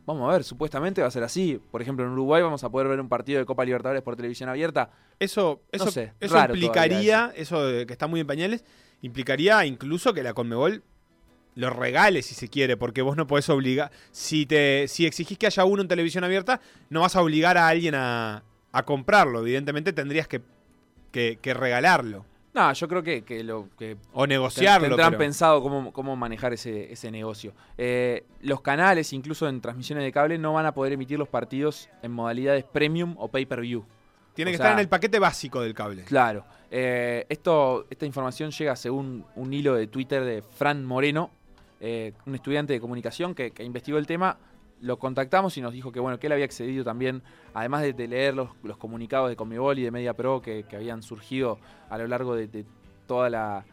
Vamos 0.05 0.27
a 0.27 0.33
ver, 0.33 0.43
supuestamente 0.43 1.01
va 1.01 1.07
a 1.07 1.11
ser 1.11 1.23
así. 1.23 1.61
Por 1.71 1.81
ejemplo, 1.81 2.03
en 2.05 2.11
Uruguay 2.11 2.41
vamos 2.41 2.63
a 2.63 2.69
poder 2.69 2.87
ver 2.87 2.99
un 2.99 3.07
partido 3.07 3.39
de 3.39 3.45
Copa 3.45 3.63
Libertadores 3.63 4.01
por 4.01 4.15
televisión 4.15 4.49
abierta. 4.49 4.89
Eso, 5.19 5.61
eso, 5.71 5.85
No 5.85 5.91
sé, 5.91 6.13
eso 6.19 6.33
implicaría, 6.55 7.31
eso 7.35 7.61
que 7.85 7.93
está 7.93 8.07
muy 8.07 8.19
en 8.19 8.27
pañales, 8.27 8.65
implicaría 9.01 9.63
incluso 9.65 10.13
que 10.13 10.23
la 10.23 10.33
Conmebol 10.33 10.83
lo 11.55 11.69
regale 11.69 12.21
si 12.21 12.33
se 12.35 12.47
quiere, 12.47 12.77
porque 12.77 13.01
vos 13.01 13.17
no 13.17 13.27
podés 13.27 13.49
obligar. 13.49 13.91
Si 14.11 14.45
te 14.45 14.87
si 14.87 15.05
exigís 15.05 15.37
que 15.37 15.47
haya 15.47 15.65
uno 15.65 15.81
en 15.81 15.87
televisión 15.87 16.23
abierta, 16.23 16.61
no 16.89 17.01
vas 17.01 17.15
a 17.15 17.21
obligar 17.21 17.57
a 17.57 17.67
alguien 17.67 17.95
a, 17.95 18.43
a 18.71 18.83
comprarlo. 18.83 19.41
Evidentemente 19.41 19.91
tendrías 19.93 20.27
que, 20.27 20.41
que- 21.11 21.39
que 21.41 21.53
regalarlo 21.53 22.25
No, 22.53 22.71
yo 22.73 22.87
creo 22.87 23.03
que, 23.03 23.23
que 23.23 23.43
lo 23.43 23.67
que 23.77 23.97
o 24.13 24.25
negociarlo. 24.27 24.87
tendrán 24.87 25.09
pero- 25.11 25.19
pensado 25.19 25.61
cómo, 25.61 25.91
cómo 25.91 26.15
manejar 26.15 26.53
ese, 26.53 26.91
ese 26.91 27.11
negocio. 27.11 27.53
Eh, 27.77 28.23
los 28.41 28.61
canales, 28.61 29.11
incluso 29.13 29.47
en 29.49 29.59
transmisiones 29.61 30.03
de 30.05 30.11
cable, 30.13 30.37
no 30.37 30.53
van 30.53 30.65
a 30.65 30.73
poder 30.73 30.93
emitir 30.93 31.19
los 31.19 31.27
partidos 31.29 31.89
en 32.01 32.11
modalidades 32.11 32.63
premium 32.63 33.15
o 33.17 33.27
pay-per-view. 33.29 33.85
Tiene 34.33 34.51
o 34.51 34.53
que 34.53 34.57
sea- 34.57 34.67
estar 34.67 34.73
en 34.73 34.79
el 34.79 34.87
paquete 34.89 35.19
básico 35.19 35.59
del 35.61 35.73
cable. 35.73 36.03
Claro. 36.03 36.45
Eh, 36.73 37.25
esto, 37.27 37.85
esta 37.89 38.05
información 38.05 38.51
llega 38.51 38.77
según 38.77 39.25
un 39.35 39.53
hilo 39.53 39.75
de 39.75 39.87
Twitter 39.87 40.23
de 40.23 40.41
Fran 40.41 40.85
Moreno, 40.85 41.29
eh, 41.81 42.13
un 42.25 42.35
estudiante 42.35 42.73
de 42.73 42.79
comunicación 42.79 43.35
que, 43.35 43.51
investigó 43.59 43.97
el 43.97 44.07
tema. 44.07 44.37
Lo 44.79 44.97
contactamos 44.97 45.57
y 45.57 45.61
nos 45.61 45.73
dijo 45.73 45.91
que 45.91 45.99
bueno 45.99 46.19
que 46.19 46.27
él 46.27 46.33
había 46.33 46.45
accedido 46.45 46.83
también, 46.83 47.21
además 47.53 47.81
de, 47.81 48.07
leer 48.07 48.35
los, 48.35 48.49
comunicados 48.77 49.29
de 49.29 49.35
Conmebol 49.35 49.77
y 49.77 49.83
de 49.83 49.91
Media 49.91 50.13
Pro 50.13 50.41
que, 50.41 50.65
habían 50.73 51.03
surgido 51.03 51.59
a 51.89 51.97
lo 51.97 52.07
largo 52.07 52.35
de, 52.35 52.47
de 52.47 52.65
toda 53.05 53.29
la 53.29 53.65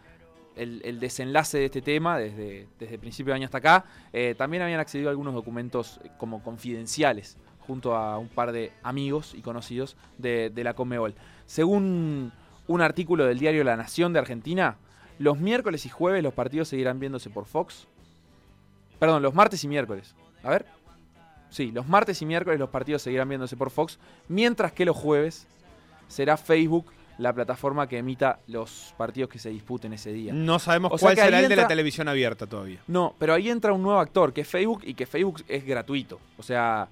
el, 0.58 1.00
desenlace 1.00 1.58
de 1.58 1.64
este 1.66 1.82
tema 1.82 2.18
desde, 2.18 2.66
desde 2.78 2.94
el 2.94 3.00
principio 3.00 3.32
de 3.32 3.36
año 3.36 3.44
hasta 3.46 3.58
acá. 3.58 3.84
eh, 4.12 4.34
también 4.36 4.62
habían 4.62 4.80
accedido 4.80 5.08
a 5.08 5.10
algunos 5.10 5.34
documentos 5.34 6.00
eh, 6.02 6.10
como 6.18 6.42
confidenciales 6.42 7.38
junto 7.60 7.94
a 7.94 8.18
un 8.18 8.28
par 8.28 8.52
de 8.52 8.72
amigos 8.82 9.34
y 9.34 9.42
conocidos 9.42 9.96
de, 10.16 10.50
de 10.50 10.64
la 10.64 10.74
Conmebol. 10.74 11.14
Según 11.46 12.32
un 12.66 12.80
artículo 12.80 13.26
del 13.26 13.38
diario 13.38 13.62
La 13.62 13.76
Nación 13.76 14.12
de 14.12 14.18
Argentina, 14.20 14.78
los 15.18 15.38
miércoles 15.38 15.84
y 15.84 15.88
jueves 15.88 16.22
los 16.22 16.32
partidos 16.32 16.68
seguirán 16.68 16.98
viéndose 16.98 17.28
por 17.28 17.44
Fox. 17.44 17.86
Perdón, 18.98 19.22
los 19.22 19.34
martes 19.34 19.62
y 19.64 19.68
miércoles. 19.68 20.14
A 20.42 20.50
ver. 20.50 20.66
Sí, 21.50 21.70
los 21.72 21.88
martes 21.88 22.20
y 22.20 22.26
miércoles 22.26 22.58
los 22.58 22.68
partidos 22.68 23.02
seguirán 23.02 23.28
viéndose 23.28 23.56
por 23.56 23.70
Fox, 23.70 23.98
mientras 24.28 24.72
que 24.72 24.84
los 24.84 24.96
jueves 24.96 25.46
será 26.08 26.36
Facebook 26.36 26.92
la 27.18 27.32
plataforma 27.32 27.88
que 27.88 27.98
emita 27.98 28.38
los 28.46 28.94
partidos 28.96 29.28
que 29.28 29.38
se 29.38 29.50
disputen 29.50 29.92
ese 29.92 30.12
día. 30.12 30.32
No 30.32 30.58
sabemos 30.58 30.92
O 30.92 30.98
cuál 30.98 31.16
será 31.16 31.40
el 31.40 31.48
de 31.48 31.56
la 31.56 31.66
televisión 31.66 32.06
abierta 32.06 32.46
todavía. 32.46 32.80
No, 32.86 33.14
pero 33.18 33.34
ahí 33.34 33.50
entra 33.50 33.72
un 33.72 33.82
nuevo 33.82 33.98
actor, 33.98 34.32
que 34.32 34.42
es 34.42 34.48
Facebook, 34.48 34.82
y 34.84 34.94
que 34.94 35.04
Facebook 35.04 35.42
es 35.48 35.66
gratuito. 35.66 36.20
O 36.36 36.42
sea, 36.42 36.88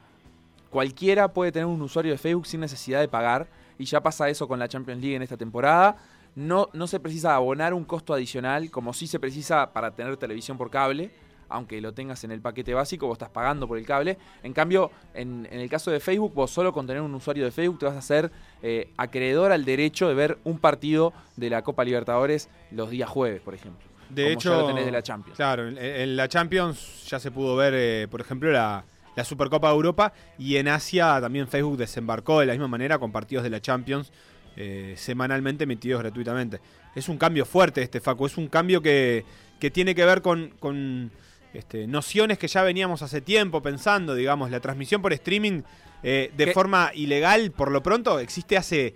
cualquiera 0.68 1.28
puede 1.28 1.52
tener 1.52 1.66
un 1.66 1.80
usuario 1.80 2.12
de 2.12 2.18
Facebook 2.18 2.46
sin 2.46 2.60
necesidad 2.60 3.00
de 3.00 3.08
pagar, 3.08 3.46
y 3.78 3.84
ya 3.84 4.02
pasa 4.02 4.28
eso 4.28 4.48
con 4.48 4.58
la 4.58 4.68
Champions 4.68 5.00
League 5.00 5.16
en 5.16 5.22
esta 5.22 5.36
temporada. 5.36 5.96
No, 6.34 6.68
no 6.72 6.86
se 6.86 6.98
precisa 6.98 7.34
abonar 7.34 7.72
un 7.72 7.84
costo 7.84 8.12
adicional, 8.12 8.70
como 8.70 8.92
sí 8.92 9.06
se 9.06 9.20
precisa 9.20 9.72
para 9.72 9.92
tener 9.92 10.16
televisión 10.16 10.58
por 10.58 10.70
cable, 10.70 11.10
aunque 11.48 11.80
lo 11.80 11.92
tengas 11.92 12.24
en 12.24 12.30
el 12.30 12.40
paquete 12.40 12.74
básico, 12.74 13.06
vos 13.06 13.16
estás 13.16 13.30
pagando 13.30 13.66
por 13.68 13.78
el 13.78 13.86
cable. 13.86 14.18
En 14.42 14.52
cambio, 14.52 14.90
en, 15.14 15.48
en 15.50 15.60
el 15.60 15.68
caso 15.68 15.90
de 15.90 16.00
Facebook, 16.00 16.34
vos 16.34 16.50
solo 16.50 16.72
con 16.72 16.86
tener 16.86 17.02
un 17.02 17.14
usuario 17.14 17.44
de 17.44 17.50
Facebook 17.50 17.78
te 17.78 17.86
vas 17.86 17.94
a 17.94 17.98
hacer 17.98 18.30
eh, 18.62 18.90
acreedor 18.96 19.52
al 19.52 19.64
derecho 19.64 20.08
de 20.08 20.14
ver 20.14 20.38
un 20.44 20.58
partido 20.58 21.12
de 21.36 21.50
la 21.50 21.62
Copa 21.62 21.84
Libertadores 21.84 22.48
los 22.70 22.90
días 22.90 23.08
jueves, 23.08 23.40
por 23.40 23.54
ejemplo. 23.54 23.86
De 24.10 24.22
como 24.22 24.32
hecho, 24.34 24.50
ya 24.50 24.60
lo 24.60 24.66
tenés 24.68 24.84
de 24.84 24.92
la 24.92 25.02
Champions. 25.02 25.36
Claro, 25.36 25.66
en, 25.68 25.78
en 25.78 26.16
la 26.16 26.28
Champions 26.28 27.06
ya 27.08 27.18
se 27.18 27.30
pudo 27.30 27.56
ver, 27.56 27.74
eh, 27.74 28.08
por 28.08 28.20
ejemplo, 28.20 28.52
la, 28.52 28.84
la 29.16 29.24
Supercopa 29.24 29.68
de 29.68 29.74
Europa 29.74 30.12
y 30.38 30.56
en 30.56 30.68
Asia 30.68 31.18
también 31.20 31.48
Facebook 31.48 31.76
desembarcó 31.76 32.40
de 32.40 32.46
la 32.46 32.52
misma 32.52 32.68
manera 32.68 32.98
con 32.98 33.10
partidos 33.10 33.42
de 33.42 33.50
la 33.50 33.60
Champions 33.60 34.12
eh, 34.56 34.94
semanalmente 34.96 35.64
emitidos 35.64 36.02
gratuitamente. 36.02 36.60
Es 36.94 37.08
un 37.08 37.18
cambio 37.18 37.44
fuerte 37.44 37.82
este, 37.82 38.00
Facu, 38.00 38.26
es 38.26 38.36
un 38.38 38.48
cambio 38.48 38.80
que, 38.80 39.24
que 39.58 39.70
tiene 39.70 39.94
que 39.94 40.04
ver 40.04 40.22
con, 40.22 40.54
con, 40.60 41.10
este, 41.56 41.86
nociones 41.86 42.38
que 42.38 42.48
ya 42.48 42.62
veníamos 42.62 43.02
hace 43.02 43.20
tiempo 43.20 43.62
pensando, 43.62 44.14
digamos, 44.14 44.50
la 44.50 44.60
transmisión 44.60 45.02
por 45.02 45.12
streaming 45.12 45.62
eh, 46.02 46.30
de 46.36 46.44
¿Qué? 46.46 46.52
forma 46.52 46.90
ilegal, 46.94 47.50
por 47.50 47.70
lo 47.70 47.82
pronto, 47.82 48.18
existe 48.20 48.56
hace 48.56 48.94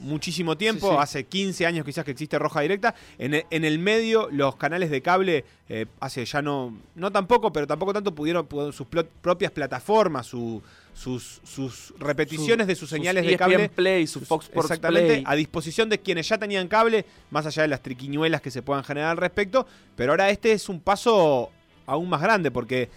muchísimo 0.00 0.56
tiempo, 0.56 0.86
Sí, 0.90 0.92
sí. 0.94 0.98
hace 1.02 1.24
15 1.26 1.66
años 1.66 1.84
quizás 1.84 2.04
que 2.04 2.12
existe 2.12 2.38
Roja 2.38 2.60
Directa. 2.60 2.94
En 3.18 3.34
el, 3.34 3.44
en 3.50 3.64
el 3.64 3.78
medio, 3.80 4.28
los 4.30 4.54
canales 4.56 4.90
de 4.90 5.02
cable, 5.02 5.44
eh, 5.68 5.86
hace 5.98 6.24
ya 6.24 6.40
no, 6.40 6.78
no 6.94 7.10
tampoco, 7.10 7.52
pero 7.52 7.66
tampoco 7.66 7.92
tanto 7.92 8.14
pudieron, 8.14 8.46
pudieron 8.46 8.72
sus 8.72 8.86
plot- 8.86 9.08
propias 9.20 9.50
plataformas, 9.50 10.26
su- 10.26 10.62
sus, 10.94 11.40
sus 11.44 11.94
repeticiones 11.98 12.66
de 12.68 12.74
sus 12.76 12.88
señales 12.90 13.24
de 13.24 13.30
ESPN 13.32 13.38
cable. 13.38 13.68
Play, 13.70 14.06
su 14.06 14.20
Fox 14.20 14.46
Sports 14.46 14.70
exactamente, 14.70 15.08
Play. 15.14 15.24
a 15.26 15.34
disposición 15.34 15.88
de 15.88 15.98
quienes 15.98 16.28
ya 16.28 16.38
tenían 16.38 16.66
cable, 16.68 17.04
más 17.30 17.46
allá 17.46 17.62
de 17.62 17.68
las 17.68 17.82
triquiñuelas 17.82 18.40
que 18.40 18.50
se 18.52 18.62
puedan 18.62 18.82
generar 18.84 19.10
al 19.10 19.16
respecto. 19.16 19.66
Pero 19.96 20.12
ahora 20.12 20.30
este 20.30 20.52
es 20.52 20.68
un 20.68 20.80
paso 20.80 21.50
aún 21.88 22.08
más 22.08 22.20
grande, 22.20 22.50
porque 22.50 22.88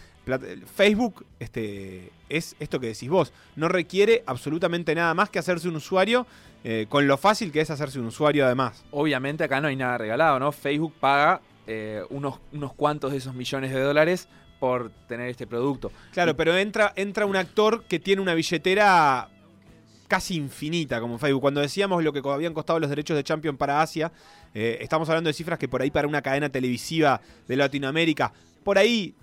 Facebook 0.75 1.25
este, 1.39 2.11
es 2.29 2.55
esto 2.59 2.79
que 2.79 2.87
decís 2.87 3.09
vos, 3.09 3.33
no 3.55 3.67
requiere 3.67 4.23
absolutamente 4.27 4.93
nada 4.93 5.13
más 5.13 5.29
que 5.29 5.39
hacerse 5.39 5.67
un 5.67 5.77
usuario, 5.77 6.27
eh, 6.63 6.85
con 6.89 7.07
lo 7.07 7.17
fácil 7.17 7.51
que 7.51 7.61
es 7.61 7.71
hacerse 7.71 7.99
un 7.99 8.05
usuario 8.05 8.45
además. 8.45 8.83
Obviamente 8.91 9.43
acá 9.43 9.59
no 9.61 9.67
hay 9.67 9.75
nada 9.75 9.97
regalado, 9.97 10.39
¿no? 10.39 10.51
Facebook 10.51 10.93
paga 10.99 11.41
eh, 11.65 12.03
unos, 12.09 12.39
unos 12.51 12.73
cuantos 12.73 13.11
de 13.11 13.17
esos 13.17 13.33
millones 13.33 13.73
de 13.73 13.79
dólares 13.79 14.27
por 14.59 14.91
tener 15.07 15.29
este 15.29 15.47
producto. 15.47 15.91
Claro, 16.11 16.35
pero 16.35 16.55
entra, 16.55 16.93
entra 16.95 17.25
un 17.25 17.35
actor 17.35 17.83
que 17.85 17.99
tiene 17.99 18.21
una 18.21 18.35
billetera 18.35 19.27
casi 20.07 20.35
infinita 20.35 20.99
como 20.99 21.17
Facebook. 21.17 21.41
Cuando 21.41 21.61
decíamos 21.61 22.03
lo 22.03 22.13
que 22.13 22.21
habían 22.29 22.53
costado 22.53 22.79
los 22.79 22.89
derechos 22.89 23.15
de 23.15 23.23
Champions 23.23 23.57
para 23.57 23.81
Asia, 23.81 24.11
eh, 24.53 24.77
estamos 24.81 25.07
hablando 25.09 25.29
de 25.29 25.33
cifras 25.33 25.57
que 25.57 25.67
por 25.69 25.81
ahí 25.81 25.89
para 25.89 26.07
una 26.07 26.21
cadena 26.21 26.49
televisiva 26.49 27.21
de 27.47 27.55
Latinoamérica, 27.55 28.33
por 28.63 28.77
ahí, 28.77 29.15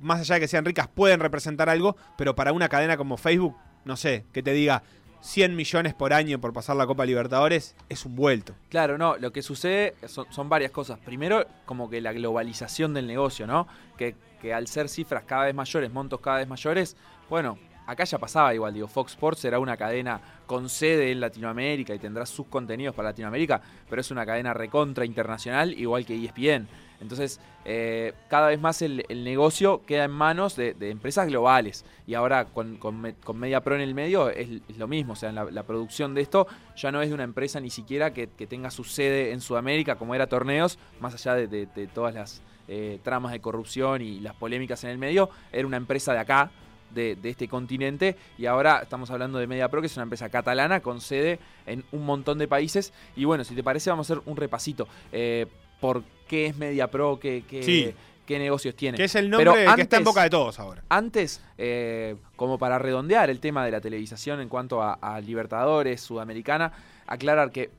más 0.00 0.20
allá 0.20 0.36
de 0.36 0.40
que 0.42 0.48
sean 0.48 0.64
ricas, 0.64 0.88
pueden 0.88 1.20
representar 1.20 1.68
algo, 1.68 1.96
pero 2.16 2.34
para 2.34 2.52
una 2.52 2.68
cadena 2.68 2.96
como 2.96 3.16
Facebook, 3.16 3.56
no 3.84 3.96
sé, 3.96 4.24
que 4.32 4.42
te 4.42 4.52
diga 4.52 4.82
100 5.20 5.56
millones 5.56 5.94
por 5.94 6.12
año 6.12 6.40
por 6.40 6.52
pasar 6.52 6.76
la 6.76 6.86
Copa 6.86 7.04
Libertadores, 7.04 7.74
es 7.88 8.04
un 8.04 8.14
vuelto. 8.14 8.54
Claro, 8.68 8.98
no, 8.98 9.16
lo 9.16 9.32
que 9.32 9.42
sucede 9.42 9.94
son, 10.06 10.26
son 10.30 10.48
varias 10.48 10.70
cosas. 10.70 10.98
Primero, 10.98 11.46
como 11.64 11.90
que 11.90 12.00
la 12.00 12.12
globalización 12.12 12.94
del 12.94 13.06
negocio, 13.06 13.46
¿no? 13.46 13.66
Que, 13.96 14.14
que 14.40 14.54
al 14.54 14.66
ser 14.68 14.88
cifras 14.88 15.24
cada 15.24 15.44
vez 15.44 15.54
mayores, 15.54 15.92
montos 15.92 16.20
cada 16.20 16.38
vez 16.38 16.48
mayores, 16.48 16.96
bueno, 17.28 17.58
acá 17.86 18.04
ya 18.04 18.18
pasaba 18.18 18.54
igual, 18.54 18.74
digo, 18.74 18.88
Fox 18.88 19.12
Sports 19.12 19.40
será 19.40 19.58
una 19.58 19.76
cadena 19.76 20.20
con 20.46 20.68
sede 20.68 21.10
en 21.10 21.20
Latinoamérica 21.20 21.94
y 21.94 21.98
tendrá 21.98 22.26
sus 22.26 22.46
contenidos 22.46 22.94
para 22.94 23.10
Latinoamérica, 23.10 23.60
pero 23.88 24.00
es 24.00 24.10
una 24.10 24.26
cadena 24.26 24.54
recontra 24.54 25.04
internacional, 25.04 25.72
igual 25.72 26.04
que 26.04 26.14
ESPN. 26.14 26.68
Entonces, 27.00 27.40
eh, 27.66 28.14
cada 28.28 28.48
vez 28.48 28.60
más 28.60 28.80
el, 28.80 29.04
negocio 29.22 29.82
queda 29.84 30.04
en 30.04 30.12
manos 30.12 30.56
de, 30.56 30.74
empresas 30.80 31.26
globales. 31.28 31.84
Y 32.06 32.14
ahora 32.14 32.46
con, 32.46 32.78
con, 32.78 33.14
con 33.22 33.38
Media 33.38 33.60
Pro 33.60 33.74
en 33.74 33.82
el 33.82 33.94
medio 33.94 34.30
es, 34.30 34.48
lo 34.78 34.88
mismo. 34.88 35.12
O 35.12 35.16
sea, 35.16 35.30
la, 35.30 35.62
producción 35.64 36.14
de 36.14 36.22
esto 36.22 36.46
ya 36.74 36.90
no 36.90 37.02
es 37.02 37.08
de 37.10 37.14
una 37.14 37.24
empresa 37.24 37.60
ni 37.60 37.68
siquiera 37.68 38.14
que, 38.14 38.26
tenga 38.26 38.70
su 38.70 38.84
sede 38.84 39.32
en 39.32 39.42
Sudamérica, 39.42 39.96
como 39.96 40.14
era 40.14 40.26
Torneos, 40.26 40.78
más 41.00 41.12
allá 41.12 41.34
de 41.34 41.88
todas 41.92 42.14
las 42.14 42.42
eh, 42.68 42.98
tramas 43.04 43.30
de 43.30 43.40
corrupción 43.40 44.02
y 44.02 44.18
las 44.18 44.34
polémicas 44.34 44.82
en 44.82 44.90
el 44.90 44.98
medio. 44.98 45.30
Era 45.52 45.66
una 45.66 45.76
empresa 45.76 46.12
de 46.12 46.18
acá, 46.18 46.50
de, 46.90 47.16
de 47.16 47.30
este 47.30 47.48
continente. 47.48 48.16
Y 48.38 48.46
ahora 48.46 48.80
estamos 48.82 49.10
hablando 49.10 49.38
de 49.38 49.46
Media 49.46 49.68
Pro, 49.68 49.80
que 49.80 49.86
es 49.86 49.96
una 49.96 50.04
empresa 50.04 50.28
catalana 50.28 50.80
con 50.80 51.00
sede 51.00 51.38
en 51.66 51.84
un 51.92 52.04
montón 52.04 52.38
de 52.38 52.48
países. 52.48 52.92
Y 53.16 53.24
bueno, 53.24 53.44
si 53.44 53.54
te 53.54 53.62
parece, 53.62 53.90
vamos 53.90 54.08
a 54.10 54.14
hacer 54.14 54.22
un 54.26 54.36
repasito. 54.36 54.88
Eh, 55.12 55.46
¿Por 55.80 56.02
qué 56.28 56.46
es 56.46 56.56
Media 56.56 56.90
Pro? 56.90 57.18
¿Qué, 57.20 57.44
qué, 57.48 57.62
Sí. 57.62 57.94
qué 58.24 58.38
negocios 58.38 58.74
tiene? 58.74 58.96
Que 58.96 59.04
es 59.04 59.14
el 59.14 59.28
nombre 59.28 59.52
que 59.52 59.60
está 59.64 59.74
en 59.74 59.80
antes- 59.80 60.04
boca 60.04 60.22
de 60.22 60.30
todos 60.30 60.58
ahora. 60.58 60.82
Antes, 60.88 61.42
eh, 61.58 62.16
como 62.34 62.58
para 62.58 62.78
redondear 62.78 63.28
el 63.30 63.40
tema 63.40 63.64
de 63.64 63.70
la 63.72 63.80
televisión 63.80 64.40
en 64.40 64.48
cuanto 64.48 64.82
a, 64.82 64.94
a 64.94 65.20
Libertadores, 65.20 66.00
Sudamericana, 66.00 66.72
aclarar 67.06 67.50
que 67.52 67.70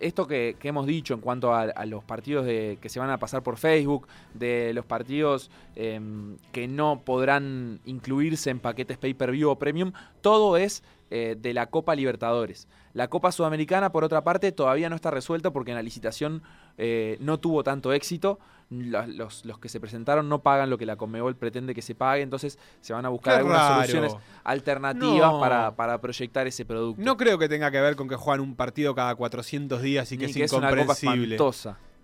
esto 0.00 0.26
que, 0.26 0.56
hemos 0.62 0.86
dicho 0.86 1.14
en 1.14 1.20
cuanto 1.20 1.52
a, 1.52 1.62
a 1.62 1.86
los 1.86 2.04
partidos 2.04 2.46
de, 2.46 2.78
que 2.80 2.88
se 2.88 3.00
van 3.00 3.10
a 3.10 3.18
pasar 3.18 3.42
por 3.42 3.56
Facebook, 3.56 4.06
de 4.34 4.72
los 4.74 4.84
partidos 4.84 5.50
em, 5.76 6.36
que 6.52 6.68
no 6.68 7.02
podrán 7.04 7.80
incluirse 7.84 8.50
en 8.50 8.60
paquetes 8.60 8.98
pay-per-view 8.98 9.50
o 9.50 9.58
premium, 9.58 9.92
todo 10.20 10.56
es 10.56 10.82
eh, 11.10 11.36
de 11.38 11.54
la 11.54 11.66
Copa 11.66 11.94
Libertadores. 11.94 12.68
La 12.92 13.08
Copa 13.08 13.32
Sudamericana, 13.32 13.90
por 13.92 14.04
otra 14.04 14.22
parte, 14.24 14.52
todavía 14.52 14.88
no 14.90 14.96
está 14.96 15.10
resuelta 15.10 15.50
porque 15.50 15.70
en 15.70 15.76
la 15.76 15.82
licitación 15.82 16.42
eh, 16.76 17.16
no 17.20 17.38
tuvo 17.38 17.62
tanto 17.64 17.92
éxito. 17.92 18.38
Los, 18.70 19.46
los 19.46 19.58
que 19.58 19.70
se 19.70 19.80
presentaron 19.80 20.28
no 20.28 20.42
pagan 20.42 20.68
lo 20.68 20.76
que 20.76 20.84
la 20.84 20.96
Conmebol 20.96 21.34
pretende 21.36 21.74
que 21.74 21.80
se 21.80 21.94
pague, 21.94 22.20
entonces 22.22 22.58
se 22.82 22.92
van 22.92 23.06
a 23.06 23.08
buscar 23.08 23.32
Qué 23.34 23.38
algunas 23.38 23.60
raro. 23.62 23.74
soluciones 23.76 24.16
alternativas 24.44 25.32
No. 25.32 25.40
para, 25.40 25.74
para 25.74 25.98
proyectar 26.00 26.46
ese 26.46 26.64
producto. 26.66 27.00
No 27.02 27.16
creo 27.16 27.38
que 27.38 27.48
tenga 27.48 27.70
que 27.70 27.80
ver 27.80 27.96
con 27.96 28.08
que 28.08 28.16
juegan 28.16 28.40
un 28.40 28.54
partido 28.56 28.94
cada 28.94 29.14
400 29.14 29.80
días 29.80 30.10
y 30.12 30.18
que 30.18 30.24
Ni 30.26 30.30
es 30.32 30.36
que 30.36 30.44
es 30.44 30.52
una 30.52 30.68
copa 30.68 30.80
incomprensible. 30.82 31.38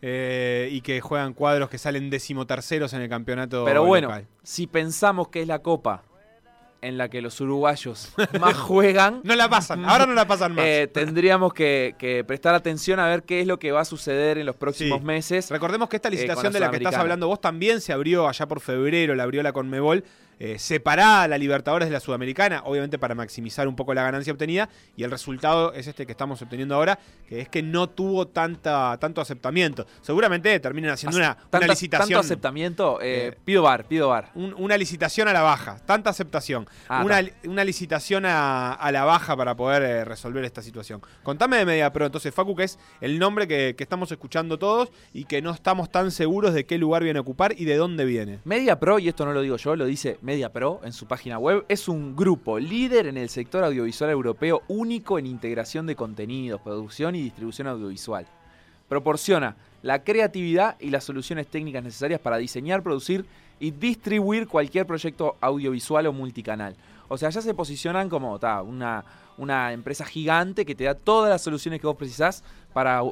Eh, 0.06 0.68
y 0.72 0.80
que 0.82 1.00
juegan 1.00 1.32
cuadros 1.34 1.68
que 1.70 1.78
salen 1.78 2.10
decimoterceros 2.10 2.92
en 2.92 3.00
el 3.00 3.08
campeonato 3.08 3.64
Pero 3.64 3.84
bueno, 3.84 4.08
local. 4.08 4.26
si 4.42 4.66
pensamos 4.66 5.28
que 5.28 5.40
es 5.42 5.48
la 5.48 5.60
copa 5.60 6.02
en 6.86 6.98
la 6.98 7.08
que 7.08 7.20
los 7.22 7.40
uruguayos 7.40 8.12
más 8.40 8.54
juegan, 8.54 9.20
No 9.24 9.34
la 9.36 9.48
pasan, 9.48 9.84
ahora 9.84 10.06
no 10.06 10.14
la 10.14 10.26
pasan 10.26 10.54
más. 10.54 10.64
eh, 10.64 10.88
tendríamos 10.92 11.52
que, 11.54 11.94
que 11.98 12.24
prestar 12.24 12.54
atención 12.54 13.00
a 13.00 13.06
ver 13.08 13.22
qué 13.22 13.40
es 13.40 13.46
lo 13.46 13.58
que 13.58 13.72
va 13.72 13.80
a 13.80 13.84
suceder 13.84 14.38
en 14.38 14.46
los 14.46 14.56
próximos 14.56 15.00
Sí. 15.00 15.04
meses. 15.04 15.50
Recordemos 15.50 15.88
que 15.88 15.96
esta 15.96 16.08
eh, 16.08 16.12
licitación 16.12 16.52
de 16.52 16.60
la 16.60 16.70
que 16.70 16.76
estás 16.76 16.94
hablando 16.94 17.26
vos 17.28 17.40
también 17.40 17.80
se 17.80 17.92
abrió 17.92 18.28
allá 18.28 18.46
por 18.46 18.60
febrero, 18.60 19.14
la 19.14 19.22
abrió 19.24 19.42
la 19.42 19.52
Conmebol, 19.52 20.04
eh, 20.38 20.58
separada 20.58 21.28
la 21.28 21.38
Libertadores 21.38 21.88
de 21.88 21.92
la 21.92 22.00
Sudamericana, 22.00 22.62
obviamente 22.64 22.98
para 22.98 23.14
maximizar 23.14 23.68
un 23.68 23.76
poco 23.76 23.94
la 23.94 24.02
ganancia 24.02 24.32
obtenida, 24.32 24.68
y 24.96 25.04
el 25.04 25.10
resultado 25.10 25.72
es 25.72 25.86
este 25.86 26.06
que 26.06 26.12
estamos 26.12 26.40
obteniendo 26.42 26.74
ahora, 26.74 26.98
que 27.28 27.40
es 27.40 27.48
que 27.48 27.62
no 27.62 27.88
tuvo 27.88 28.26
tanta, 28.26 28.96
tanto 29.00 29.20
aceptamiento. 29.20 29.86
Seguramente 30.02 30.58
terminan 30.60 30.92
haciendo 30.92 31.16
una, 31.18 31.36
una 31.52 31.66
licitación. 31.66 32.08
Tanto 32.08 32.20
aceptamiento, 32.20 33.00
eh, 33.00 33.28
Eh, 33.28 33.36
pido 33.44 33.62
bar, 33.62 33.84
pido 33.86 34.08
bar. 34.08 34.30
un- 34.34 34.54
una 34.58 34.76
licitación 34.76 35.28
a 35.28 35.32
la 35.32 35.42
baja, 35.42 35.78
tanta 35.86 36.10
aceptación. 36.10 36.66
Ah, 36.88 37.02
una, 37.04 37.20
una 37.44 37.64
licitación 37.64 38.26
a, 38.26 38.72
a 38.72 38.92
la 38.92 39.04
baja 39.04 39.36
para 39.36 39.54
poder 39.56 39.82
eh, 39.82 40.04
resolver 40.04 40.44
esta 40.44 40.62
situación. 40.62 41.00
Contame 41.22 41.56
de 41.58 41.64
MediaPro, 41.64 42.06
entonces, 42.06 42.34
Facu, 42.34 42.54
que 42.56 42.64
es 42.64 42.78
el 43.00 43.18
nombre 43.18 43.46
que, 43.48 43.74
que 43.76 43.82
estamos 43.84 44.10
escuchando 44.12 44.58
todos 44.58 44.90
y 45.12 45.24
que 45.24 45.40
no 45.42 45.50
estamos 45.52 45.90
tan 45.90 46.10
seguros 46.10 46.54
de 46.54 46.66
qué 46.66 46.78
lugar 46.78 47.02
viene 47.02 47.18
a 47.18 47.22
ocupar 47.22 47.54
y 47.56 47.64
de 47.64 47.76
dónde 47.76 48.04
viene. 48.04 48.40
Media 48.44 48.78
Pro, 48.78 48.98
y 48.98 49.08
esto 49.08 49.24
no 49.24 49.32
lo 49.32 49.40
digo 49.42 49.56
yo, 49.56 49.76
lo 49.76 49.84
dice 49.86 50.18
Media 50.24 50.50
Pro 50.50 50.80
en 50.84 50.92
su 50.92 51.06
página 51.06 51.38
web, 51.38 51.66
es 51.68 51.86
un 51.86 52.16
grupo 52.16 52.58
líder 52.58 53.06
en 53.06 53.18
el 53.18 53.28
sector 53.28 53.62
audiovisual 53.62 54.10
europeo 54.10 54.62
único 54.68 55.18
en 55.18 55.26
integración 55.26 55.86
de 55.86 55.96
contenidos, 55.96 56.62
producción 56.62 57.14
y 57.14 57.22
distribución 57.22 57.68
audiovisual. 57.68 58.26
Proporciona 58.88 59.54
la 59.82 60.02
creatividad 60.02 60.76
y 60.80 60.88
las 60.88 61.04
soluciones 61.04 61.46
técnicas 61.46 61.84
necesarias 61.84 62.20
para 62.20 62.38
diseñar, 62.38 62.82
producir 62.82 63.26
y 63.60 63.70
distribuir 63.70 64.48
cualquier 64.48 64.86
proyecto 64.86 65.36
audiovisual 65.42 66.06
o 66.06 66.12
multicanal. 66.14 66.74
O 67.08 67.18
sea, 67.18 67.28
ya 67.28 67.42
se 67.42 67.52
posicionan 67.52 68.08
como 68.08 68.40
una, 68.66 69.04
una 69.36 69.72
empresa 69.74 70.06
gigante 70.06 70.64
que 70.64 70.74
te 70.74 70.84
da 70.84 70.94
todas 70.94 71.28
las 71.28 71.42
soluciones 71.42 71.82
que 71.82 71.86
vos 71.86 71.96
precisás 71.96 72.42
para, 72.72 73.02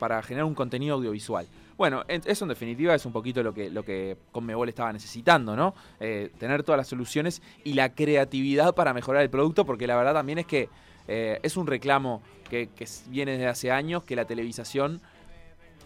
para 0.00 0.20
generar 0.22 0.46
un 0.46 0.54
contenido 0.54 0.96
audiovisual. 0.96 1.46
Bueno, 1.76 2.04
en- 2.08 2.22
eso 2.24 2.44
en 2.44 2.48
definitiva 2.48 2.94
es 2.94 3.04
un 3.04 3.12
poquito 3.12 3.42
lo 3.42 3.52
que, 3.52 3.68
lo 3.70 3.84
que 3.84 4.16
Conmebol 4.32 4.68
estaba 4.68 4.92
necesitando, 4.92 5.54
¿no? 5.54 5.74
Eh, 6.00 6.30
tener 6.38 6.62
todas 6.62 6.78
las 6.78 6.88
soluciones 6.88 7.42
y 7.64 7.74
la 7.74 7.94
creatividad 7.94 8.74
para 8.74 8.94
mejorar 8.94 9.22
el 9.22 9.30
producto, 9.30 9.66
porque 9.66 9.86
la 9.86 9.96
verdad 9.96 10.14
también 10.14 10.38
es 10.38 10.46
que 10.46 10.70
eh, 11.06 11.38
es 11.42 11.56
un 11.56 11.66
reclamo 11.66 12.22
que, 12.48 12.68
que 12.74 12.86
viene 13.08 13.32
desde 13.32 13.46
hace 13.48 13.70
años, 13.70 14.04
que 14.04 14.16
la 14.16 14.24
televisación 14.24 15.00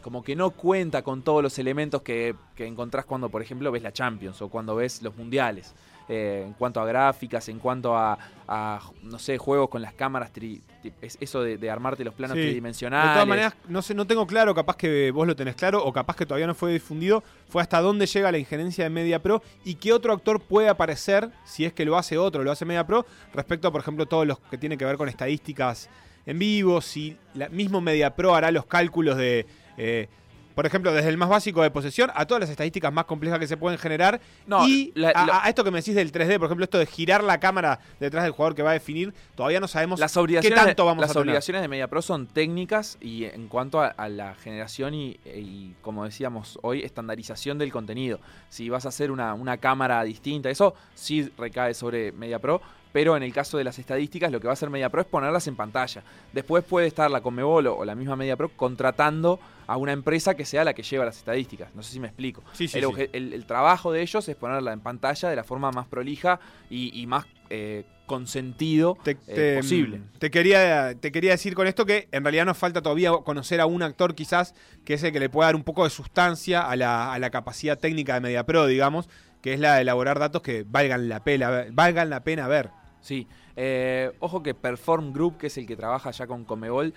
como 0.03 0.23
que 0.23 0.35
no 0.35 0.51
cuenta 0.53 1.03
con 1.03 1.23
todos 1.23 1.43
los 1.43 1.59
elementos 1.59 2.01
que, 2.03 2.35
que 2.55 2.67
encontrás 2.67 3.05
cuando, 3.05 3.29
por 3.29 3.43
ejemplo, 3.43 3.71
ves 3.71 3.83
la 3.83 3.93
Champions 3.93 4.41
o 4.41 4.49
cuando 4.49 4.75
ves 4.77 5.03
los 5.03 5.15
mundiales. 5.17 5.75
Eh, 6.13 6.43
en 6.45 6.55
cuanto 6.55 6.81
a 6.81 6.85
gráficas, 6.87 7.49
en 7.49 7.61
cuanto 7.61 7.97
a, 7.97 8.19
a, 8.49 8.81
no 9.05 9.19
sé, 9.21 9.39
juegos 9.39 9.69
con 9.69 9.81
las 9.81 9.95
cámaras, 9.95 10.33
tri- 10.35 10.61
tri- 10.83 10.93
es 11.01 11.17
eso 11.21 11.41
de, 11.41 11.57
de 11.57 11.71
armarte 11.71 12.03
los 12.03 12.15
planos 12.15 12.35
Sí. 12.37 12.43
tridimensionales. 12.43 13.11
De 13.11 13.15
todas 13.15 13.29
maneras, 13.29 13.55
no 13.69 13.81
sé, 13.81 13.95
no 13.95 14.05
tengo 14.09 14.27
claro, 14.27 14.53
capaz 14.53 14.75
que 14.77 15.13
vos 15.13 15.25
lo 15.25 15.37
tenés 15.37 15.55
claro, 15.55 15.85
o 15.85 15.93
capaz 15.93 16.17
que 16.17 16.27
todavía 16.27 16.49
no 16.49 16.55
fue 16.57 16.73
difundido, 16.73 17.23
fue 17.49 17.63
hasta 17.63 17.81
dónde 17.81 18.07
llega 18.07 18.33
la 18.33 18.39
injerencia 18.39 18.83
de 18.83 18.91
MediaPro 18.91 19.41
y 19.65 19.77
qué 19.77 19.93
otro 19.93 20.13
actor 20.13 20.41
puede 20.41 20.69
aparecer, 20.69 21.31
si 21.45 21.65
es 21.65 21.73
que 21.73 21.85
lo 21.85 21.97
hace 21.97 22.19
otro, 22.19 22.43
lo 22.43 22.51
hace 22.51 22.65
MediaPro, 22.65 23.07
respecto 23.33 23.69
a, 23.69 23.71
por 23.71 23.81
ejemplo, 23.81 24.07
todo 24.07 24.25
lo 24.25 24.37
que 24.51 24.59
tiene 24.59 24.77
que 24.77 24.85
ver 24.85 24.97
con 24.97 25.09
estadísticas 25.09 25.89
en 26.27 26.41
vivo, 26.41 26.81
si 26.81 27.17
la, 27.35 27.49
mismo 27.51 27.81
MediaPro 27.81 28.35
hará 28.35 28.51
los 28.51 28.67
cálculos 28.67 29.17
de. 29.17 29.47
eh, 29.77 30.09
por 30.55 30.67
ejemplo, 30.67 30.93
desde 30.93 31.09
el 31.09 31.17
más 31.17 31.29
básico 31.29 31.63
de 31.63 31.71
posesión 31.71 32.11
a 32.15 32.27
todas 32.27 32.41
las 32.41 32.51
estadísticas 32.51 32.93
más 32.93 33.05
complejas 33.05 33.39
que 33.39 33.47
se 33.47 33.57
pueden 33.57 33.79
generar. 33.79 34.21
No, 34.47 34.67
y 34.67 34.93
la- 34.95 35.13
a, 35.15 35.49
esto 35.49 35.65
que 35.65 35.71
me 35.71 35.79
decís 35.79 35.95
del 35.95 36.13
3D, 36.13 36.39
por 36.39 36.47
ejemplo, 36.47 36.65
esto 36.65 36.79
de 36.79 36.87
girar 36.87 37.23
la 37.25 37.39
cámara 37.41 37.81
detrás 37.99 38.25
del 38.25 38.33
jugador 38.33 38.55
que 38.55 38.63
va 38.63 38.71
a 38.71 38.75
definir, 38.75 39.15
todavía 39.35 39.61
no 39.61 39.69
sabemos 39.69 40.01
Las 40.01 40.13
qué 40.15 40.19
obligaciones, 40.21 40.59
tanto 40.65 40.85
vamos 40.85 41.03
las 41.03 41.17
a 41.17 41.21
obligaciones 41.21 41.63
de 41.63 41.69
MediaPro 41.69 42.03
son 42.03 42.27
técnicas 42.27 42.99
y 43.01 43.25
en 43.25 43.49
cuanto 43.49 43.81
a, 43.81 43.89
a 43.89 44.09
la 44.09 44.35
generación 44.35 44.95
y, 44.95 45.19
y, 45.25 45.75
como 45.83 46.05
decíamos 46.05 46.59
hoy, 46.63 46.83
estandarización 46.83 47.59
del 47.59 47.73
contenido. 47.73 48.21
Si 48.49 48.69
vas 48.69 48.87
a 48.87 48.89
hacer 48.91 49.11
una, 49.11 49.35
una 49.35 49.57
cámara 49.59 50.03
distinta, 50.05 50.51
eso 50.51 50.75
sí 50.95 51.31
recae 51.39 51.75
sobre 51.75 52.13
MediaPro, 52.13 52.61
pero 52.93 53.17
en 53.17 53.23
el 53.23 53.33
caso 53.33 53.57
de 53.59 53.65
las 53.65 53.79
estadísticas 53.79 54.31
lo 54.33 54.41
que 54.41 54.47
va 54.47 54.53
a 54.53 54.55
hacer 54.55 54.71
MediaPro 54.71 55.01
es 55.03 55.07
ponerlas 55.07 55.47
en 55.47 55.57
pantalla. 55.57 56.03
Después 56.33 56.65
puede 56.65 56.87
estar 56.87 57.11
la 57.11 57.21
Conmebol 57.21 57.67
o, 57.69 57.85
la 57.85 57.95
misma 57.95 58.17
MediaPro 58.17 58.51
contratando 58.57 59.39
a 59.67 59.77
una 59.77 59.93
empresa 59.93 60.35
que 60.35 60.45
sea 60.45 60.65
la 60.65 60.75
que 60.75 60.83
lleva 60.83 61.05
las 61.05 61.19
estadísticas. 61.19 61.75
No 61.75 61.83
sé 61.83 61.93
si 61.93 62.01
me 62.01 62.09
explico. 62.09 62.43
Sí, 62.53 62.67
sí, 62.69 62.79
el, 62.79 62.85
sí. 62.85 62.91
obje- 62.91 63.11
el- 63.13 63.33
el 63.33 63.45
trabajo 63.47 63.93
de 63.93 64.03
ellos 64.03 64.29
es 64.29 64.35
ponerla 64.37 64.73
en 64.73 64.81
pantalla 64.81 65.29
de 65.29 65.37
la 65.37 65.45
forma 65.45 65.71
más 65.71 65.87
prolija 65.87 66.41
y, 66.69 67.01
y 67.01 67.07
más 67.07 67.27
eh, 67.51 67.85
consentido 68.07 68.99
te, 69.05 69.13
eh, 69.13 69.17
te- 69.27 69.57
posible. 69.57 70.01
Te 70.19 70.31
quería, 70.31 70.95
te 70.99 71.11
quería 71.13 71.31
decir 71.33 71.55
con 71.55 71.67
esto 71.67 71.87
que 71.87 72.09
en 72.13 72.25
realidad 72.25 72.45
nos 72.47 72.59
falta 72.59 72.83
todavía 72.83 73.13
conocer 73.25 73.61
a 73.61 73.67
un 73.67 73.83
actor 73.83 74.15
quizás 74.15 74.55
que 74.85 74.95
es 74.95 75.03
el 75.05 75.13
que 75.13 75.21
le 75.21 75.29
pueda 75.31 75.47
dar 75.49 75.57
un 75.57 75.63
poco 75.65 75.85
de 75.85 75.91
sustancia 75.91 76.61
a 76.63 76.75
la, 76.77 77.13
a 77.13 77.19
la 77.19 77.31
capacidad 77.31 77.79
técnica 77.79 78.15
de 78.15 78.21
MediaPro, 78.21 78.67
digamos, 78.67 79.09
que 79.43 79.55
es 79.55 79.61
la 79.61 79.77
de 79.77 79.83
elaborar 79.83 80.19
datos 80.19 80.43
que 80.43 80.65
valgan 80.69 81.09
la 81.09 81.25
pena, 81.25 81.67
valgan 81.73 82.11
la 82.11 82.23
pena 82.25 82.47
ver. 82.49 82.71
Sí, 83.01 83.27
eh, 83.57 84.13
ojo 84.21 84.43
que 84.43 84.55
Perform 84.55 85.13
Group, 85.13 85.39
que 85.39 85.47
es 85.47 85.59
el 85.59 85.67
que 85.67 85.77
trabaja 85.77 86.11
ya 86.11 86.27
con 86.27 86.45
Comebol, 86.45 86.93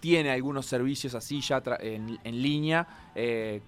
tiene 0.00 0.30
algunos 0.30 0.66
servicios 0.66 1.14
así 1.14 1.40
ya 1.40 1.62
en, 1.80 2.18
en 2.22 2.42
línea, 2.42 2.86
eh, 3.14 3.62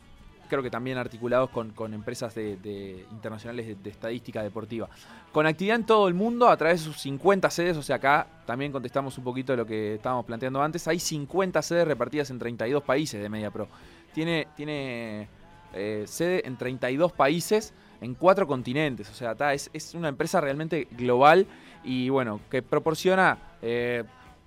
creo 0.48 0.62
que 0.62 0.70
también 0.70 0.98
articulados 0.98 1.50
con, 1.50 1.70
con 1.70 1.94
empresas 1.94 2.34
de, 2.34 3.06
internacionales 3.10 3.82
de, 3.82 3.90
estadística 3.90 4.42
deportiva. 4.42 4.88
Con 5.32 5.46
actividad 5.46 5.76
en 5.76 5.86
todo 5.86 6.08
el 6.08 6.14
mundo 6.14 6.48
a 6.48 6.56
través 6.56 6.80
de 6.80 6.92
sus 6.92 7.00
50 7.00 7.50
sedes, 7.50 7.76
o 7.76 7.82
sea, 7.82 7.96
acá 7.96 8.26
también 8.46 8.72
contestamos 8.72 9.16
un 9.18 9.24
poquito 9.24 9.52
de 9.52 9.56
lo 9.56 9.66
que 9.66 9.94
estábamos 9.94 10.24
planteando 10.24 10.62
antes, 10.62 10.86
hay 10.88 10.98
50 10.98 11.62
sedes 11.62 11.86
repartidas 11.86 12.30
en 12.30 12.38
32 12.38 12.82
países 12.82 13.20
de 13.20 13.28
MediaPro. 13.28 13.68
Tiene, 14.12 14.48
tiene 14.56 15.28
eh, 15.72 16.04
sede 16.06 16.46
en 16.46 16.56
32 16.56 17.12
países 17.12 17.74
en 18.00 18.14
cuatro 18.14 18.46
continentes. 18.46 19.10
O 19.10 19.14
sea, 19.14 19.34
es, 19.52 19.70
es 19.72 19.94
una 19.94 20.08
empresa 20.08 20.40
realmente 20.40 20.86
global 20.92 21.46
y 21.86 22.08
bueno, 22.08 22.40
que 22.50 22.62
proporciona 22.62 23.38
eh, 23.62 24.02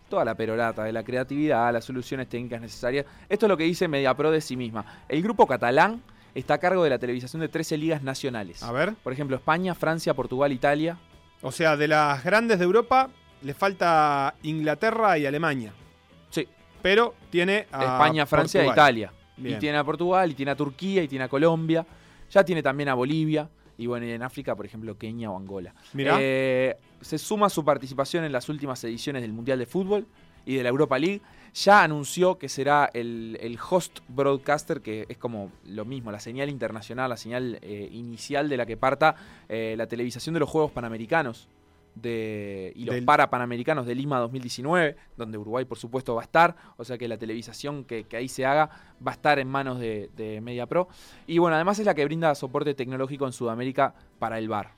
toda 0.10 0.25
la 0.25 0.36
perorata 0.36 0.84
de 0.84 0.91
la 0.91 1.04
creatividad, 1.04 1.71
las 1.71 1.86
soluciones 1.86 2.28
técnicas 2.28 2.62
necesarias. 2.62 3.06
Esto 3.30 3.45
es 3.45 3.49
lo 3.49 3.58
que 3.58 3.63
dice 3.63 3.88
MediaPro 3.88 4.30
de 4.30 4.41
sí 4.41 4.58
misma. 4.58 4.86
El 5.08 5.23
grupo 5.23 5.47
catalán 5.47 6.04
está 6.36 6.56
a 6.56 6.58
cargo 6.58 6.84
de 6.84 6.89
la 6.89 6.99
televisación 6.99 7.41
de 7.41 7.47
13 7.47 7.78
ligas 7.78 8.04
nacionales. 8.04 8.62
A 8.62 8.71
ver. 8.71 8.93
Por 8.95 9.13
ejemplo, 9.13 9.38
España, 9.38 9.73
Francia, 9.73 10.13
Portugal, 10.13 10.52
Italia. 10.52 10.97
O 11.41 11.52
sea, 11.52 11.78
de 11.78 11.88
las 11.88 12.23
grandes 12.23 12.60
de 12.60 12.65
Europa 12.65 13.10
le 13.41 13.54
falta 13.54 14.36
Inglaterra 14.43 15.17
y 15.17 15.25
Alemania. 15.25 15.71
Sí, 16.30 16.47
Pero 16.82 17.15
tiene 17.30 17.67
a 17.71 17.84
España, 17.84 18.25
Francia 18.25 18.63
e. 18.63 18.67
Italia. 18.67 19.13
Bien. 19.38 19.56
Y 19.56 19.60
tiene 19.60 19.78
a 19.78 19.84
Portugal, 19.86 20.30
y 20.30 20.34
tiene 20.34 20.52
a 20.52 20.56
Turquía, 20.56 21.02
y 21.02 21.08
tiene 21.08 21.23
a 21.23 21.30
Colombia. 21.30 21.86
Ya 22.30 22.43
tiene 22.43 22.62
también 22.62 22.89
a 22.89 22.93
Bolivia. 22.93 23.47
Y 23.80 23.88
bueno, 23.88 24.06
y 24.06 24.12
en 24.12 24.22
África, 24.24 24.58
por 24.58 24.65
ejemplo, 24.65 24.98
Kenia 24.98 25.32
o 25.32 25.38
Angola. 25.38 25.74
Mirá. 25.94 26.18
Eh, 26.20 26.76
se 27.00 27.18
suma 27.18 27.50
su 27.50 27.63
participación 27.63 28.26
en 28.26 28.34
las 28.34 28.50
últimas 28.50 28.84
ediciones 28.84 29.22
del 29.22 29.32
Mundial 29.32 29.58
de 29.58 29.65
Fútbol 29.65 30.06
y 30.46 30.56
de 30.56 30.63
la 30.63 30.70
Europa 30.70 31.00
League. 31.00 31.22
Ya 31.54 31.82
anunció 31.82 32.38
que 32.38 32.50
será 32.50 32.89
el, 32.94 33.38
el 33.39 33.58
host 33.58 34.00
broadcaster, 34.10 34.82
que 34.82 35.06
es 35.08 35.18
como 35.18 35.50
lo 35.65 35.86
mismo, 35.86 36.12
la 36.12 36.20
señal 36.20 36.50
internacional, 36.50 37.10
la 37.10 37.15
señal 37.15 37.58
eh, 37.62 37.88
inicial 37.94 38.50
de 38.50 38.58
la 38.58 38.65
que 38.65 38.76
parta 38.76 39.15
eh, 39.48 39.76
la 39.78 39.88
televisación 39.88 40.34
de 40.34 40.42
los 40.42 40.50
Juegos 40.50 40.72
Panamericanos 40.72 41.48
de, 42.02 42.72
y 42.76 42.86
los 42.86 42.96
Del- 42.96 43.06
Parapanamericanos 43.06 43.86
de 43.86 43.96
Lima 43.96 44.20
2019, 44.20 44.96
donde 45.18 45.38
Uruguay 45.38 45.66
por 45.66 45.78
supuesto 45.78 46.16
va 46.16 46.22
a 46.22 46.26
estar, 46.26 46.56
o 46.78 46.84
sea 46.84 46.98
que 46.98 47.08
la 47.08 47.18
televisación 47.18 47.84
que, 47.86 48.04
que 48.06 48.18
ahí 48.18 48.28
se 48.30 48.46
haga 48.46 48.70
va 49.06 49.12
a 49.12 49.16
estar 49.16 49.40
en 49.40 49.48
manos 49.48 49.80
de, 49.80 50.10
de 50.16 50.42
MediaPro. 50.42 50.88
Y 51.28 51.38
bueno, 51.38 51.56
además 51.56 51.80
es 51.80 51.86
la 51.86 51.94
que 51.94 52.06
brinda 52.06 52.34
soporte 52.36 52.74
tecnológico 52.74 53.26
en 53.26 53.34
Sudamérica 53.34 53.94
para 54.20 54.38
el 54.40 54.48
bar. 54.50 54.74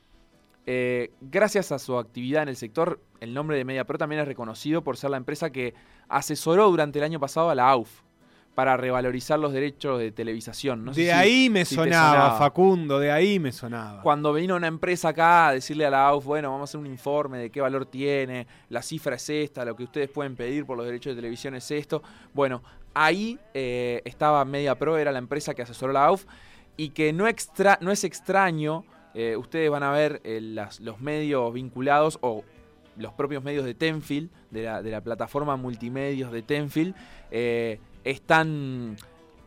Eh, 0.68 1.12
gracias 1.22 1.72
a 1.72 1.80
su 1.80 1.98
actividad 1.98 2.44
en 2.44 2.50
el 2.50 2.56
sector, 2.56 3.02
el 3.20 3.34
nombre 3.34 3.58
de 3.58 3.66
MediaPro 3.66 3.98
también 3.98 4.22
es 4.22 4.28
reconocido 4.28 4.84
por 4.84 4.96
ser 4.96 5.10
la 5.10 5.18
empresa 5.18 5.50
que 5.52 5.74
asesoró 6.08 6.70
durante 6.70 7.00
el 7.00 7.06
año 7.06 7.20
pasado 7.20 7.50
a 7.50 7.56
la 7.56 7.70
AUF 7.70 8.02
para 8.56 8.76
revalorizar 8.76 9.40
los 9.40 9.54
derechos 9.54 9.98
de 10.00 10.12
televisación. 10.12 10.84
No 10.84 10.94
sé 10.94 11.02
de 11.02 11.08
si- 11.08 11.12
ahí 11.14 11.50
me 11.50 11.64
si 11.64 11.76
sonaba, 11.76 12.12
sonaba. 12.12 12.38
Facundo, 12.38 13.00
de 13.00 13.12
ahí 13.12 13.40
me 13.40 13.52
sonaba. 13.52 14.02
Cuando 14.02 14.34
vino 14.34 14.56
una 14.58 14.68
empresa 14.68 15.10
acá 15.10 15.48
a 15.48 15.54
decirle 15.54 15.86
a 15.86 15.90
la 15.90 16.06
AUF, 16.08 16.26
bueno, 16.26 16.50
vamos 16.52 16.62
a 16.62 16.72
hacer 16.72 16.80
un 16.80 16.88
informe 16.88 17.38
de 17.38 17.50
qué 17.50 17.62
valor 17.62 17.86
tiene, 17.86 18.48
la 18.70 18.82
cifra 18.82 19.16
es 19.16 19.30
esta, 19.30 19.64
lo 19.64 19.76
que 19.76 19.84
ustedes 19.86 20.10
pueden 20.10 20.36
pedir 20.36 20.66
por 20.66 20.76
los 20.78 20.86
derechos 20.86 21.16
de 21.16 21.22
televisión 21.22 21.56
es 21.56 21.72
esto. 21.72 22.04
Bueno, 22.34 22.62
ahí 22.94 23.40
eh, 23.54 24.02
estaba 24.04 24.44
MediaPro, 24.44 24.98
era 24.98 25.12
la 25.14 25.20
empresa 25.20 25.54
que 25.54 25.62
asesoró 25.62 25.94
la 25.94 26.06
AUF, 26.06 26.26
y 26.78 26.90
que 26.90 27.14
no, 27.14 27.28
extra, 27.28 27.78
no 27.82 27.92
es 27.92 28.04
extraño, 28.04 28.84
eh, 29.14 29.36
ustedes 29.38 29.70
van 29.70 29.84
a 29.84 29.92
ver 29.92 30.20
eh, 30.26 30.40
las- 30.42 30.80
los 30.82 31.00
medios 31.00 31.54
vinculados 31.54 32.18
o 32.22 32.44
los 32.98 33.14
propios 33.14 33.42
medios 33.44 33.64
de 33.64 33.74
Tenfield, 33.74 34.30
de 34.52 34.64
la, 34.64 34.82
de 34.82 34.92
la 34.92 35.00
plataforma 35.02 35.56
multimedios 35.56 36.32
de 36.34 36.42
Tenfield, 36.42 36.94
están, 38.04 38.98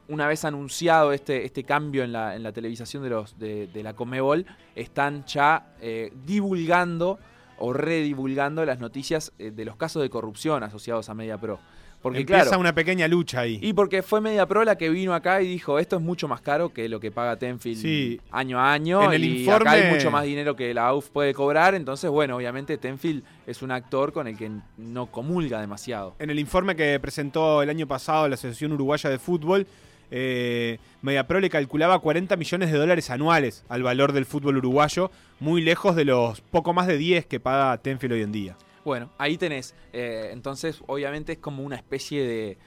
una 0.09 0.27
vez 0.27 0.45
anunciado 0.45 1.13
este, 1.13 1.45
este 1.45 1.65
cambio 1.65 2.05
en 2.05 2.13
la, 2.13 2.37
en 2.37 2.43
la 2.43 2.53
televisación 2.53 3.03
de, 3.03 3.11
los, 3.11 3.39
de, 3.39 3.81
la 3.83 3.95
Comebol, 3.95 4.47
están 4.75 5.25
ya 5.25 5.75
eh, 5.81 6.13
divulgando 6.25 7.19
o 7.59 7.73
redivulgando 7.73 8.65
las 8.65 8.81
noticias 8.81 9.33
eh, 9.39 9.51
de 9.51 9.65
los 9.65 9.77
casos 9.77 10.03
de 10.03 10.11
corrupción 10.11 10.63
asociados 10.63 11.09
a 11.09 11.15
MediaPro. 11.15 11.59
Porque 12.05 12.21
Empieza 12.21 12.43
claro, 12.43 12.61
una 12.61 12.75
pequeña 12.75 13.09
lucha 13.09 13.41
ahí. 13.41 13.59
y 13.63 13.73
porque 13.73 14.03
fue 14.03 14.21
Media 14.21 14.45
Pro 14.47 14.63
la 14.63 14.77
que 14.77 14.91
vino 14.91 15.15
acá 15.15 15.41
y 15.41 15.49
dijo, 15.49 15.79
esto 15.79 15.97
es 15.97 16.03
mucho 16.03 16.29
más 16.29 16.43
caro 16.43 16.69
que 16.69 16.87
lo 16.87 17.01
que 17.01 17.11
paga 17.11 17.37
Tenfield 17.39 17.81
Sí. 17.81 18.21
año 18.31 18.61
a 18.61 18.75
año. 18.75 19.03
En 19.05 19.13
el 19.15 19.25
y 19.25 19.47
informe- 19.47 19.55
acá 19.63 19.71
hay 19.73 19.91
mucho 19.91 20.11
más 20.11 20.25
dinero 20.25 20.55
que 20.55 20.75
la 20.75 20.87
AUF 20.89 21.09
puede 21.09 21.33
cobrar. 21.33 21.75
Entonces, 21.75 22.11
bueno, 22.11 22.37
obviamente 22.37 22.77
Tenfield 22.77 23.25
es 23.47 23.63
un 23.63 23.71
actor 23.71 24.13
con 24.13 24.27
el 24.29 24.37
que 24.37 24.51
no 24.77 25.07
comulga 25.07 25.63
demasiado. 25.63 26.15
En 26.19 26.29
el 26.29 26.39
informe 26.39 26.77
que 26.77 27.01
presentó 27.01 27.63
el 27.63 27.71
año 27.71 27.87
pasado 27.87 28.29
la 28.29 28.35
Asociación 28.35 28.73
Uruguaya 28.73 29.09
de 29.09 29.19
Fútbol, 29.19 29.67
eh, 30.11 30.79
Mediapro 31.01 31.41
le 31.41 31.49
calculaba 31.49 31.99
40 31.99 32.37
millones 32.37 32.71
de 32.71 32.77
dólares 32.79 33.09
anuales 33.09 33.65
al 33.71 33.83
valor 33.83 34.13
del 34.13 34.27
fútbol 34.27 34.59
uruguayo, 34.59 35.11
muy 35.41 35.63
lejos 35.63 35.97
de 35.97 36.05
los 36.05 36.43
poco 36.43 36.75
más 36.75 36.87
de 36.87 36.99
10 36.99 37.25
que 37.25 37.41
paga 37.41 37.79
Tenfield 37.79 38.13
hoy 38.13 38.21
en 38.23 38.31
día. 38.33 38.57
Bueno, 38.85 39.11
ahí 39.19 39.37
tenés. 39.39 39.75
Eh, 39.93 40.31
entonces, 40.33 40.79
obviamente 40.87 41.33
es 41.33 41.39
como 41.39 41.63
una 41.63 41.77
especie 41.77 42.27
de 42.27 42.59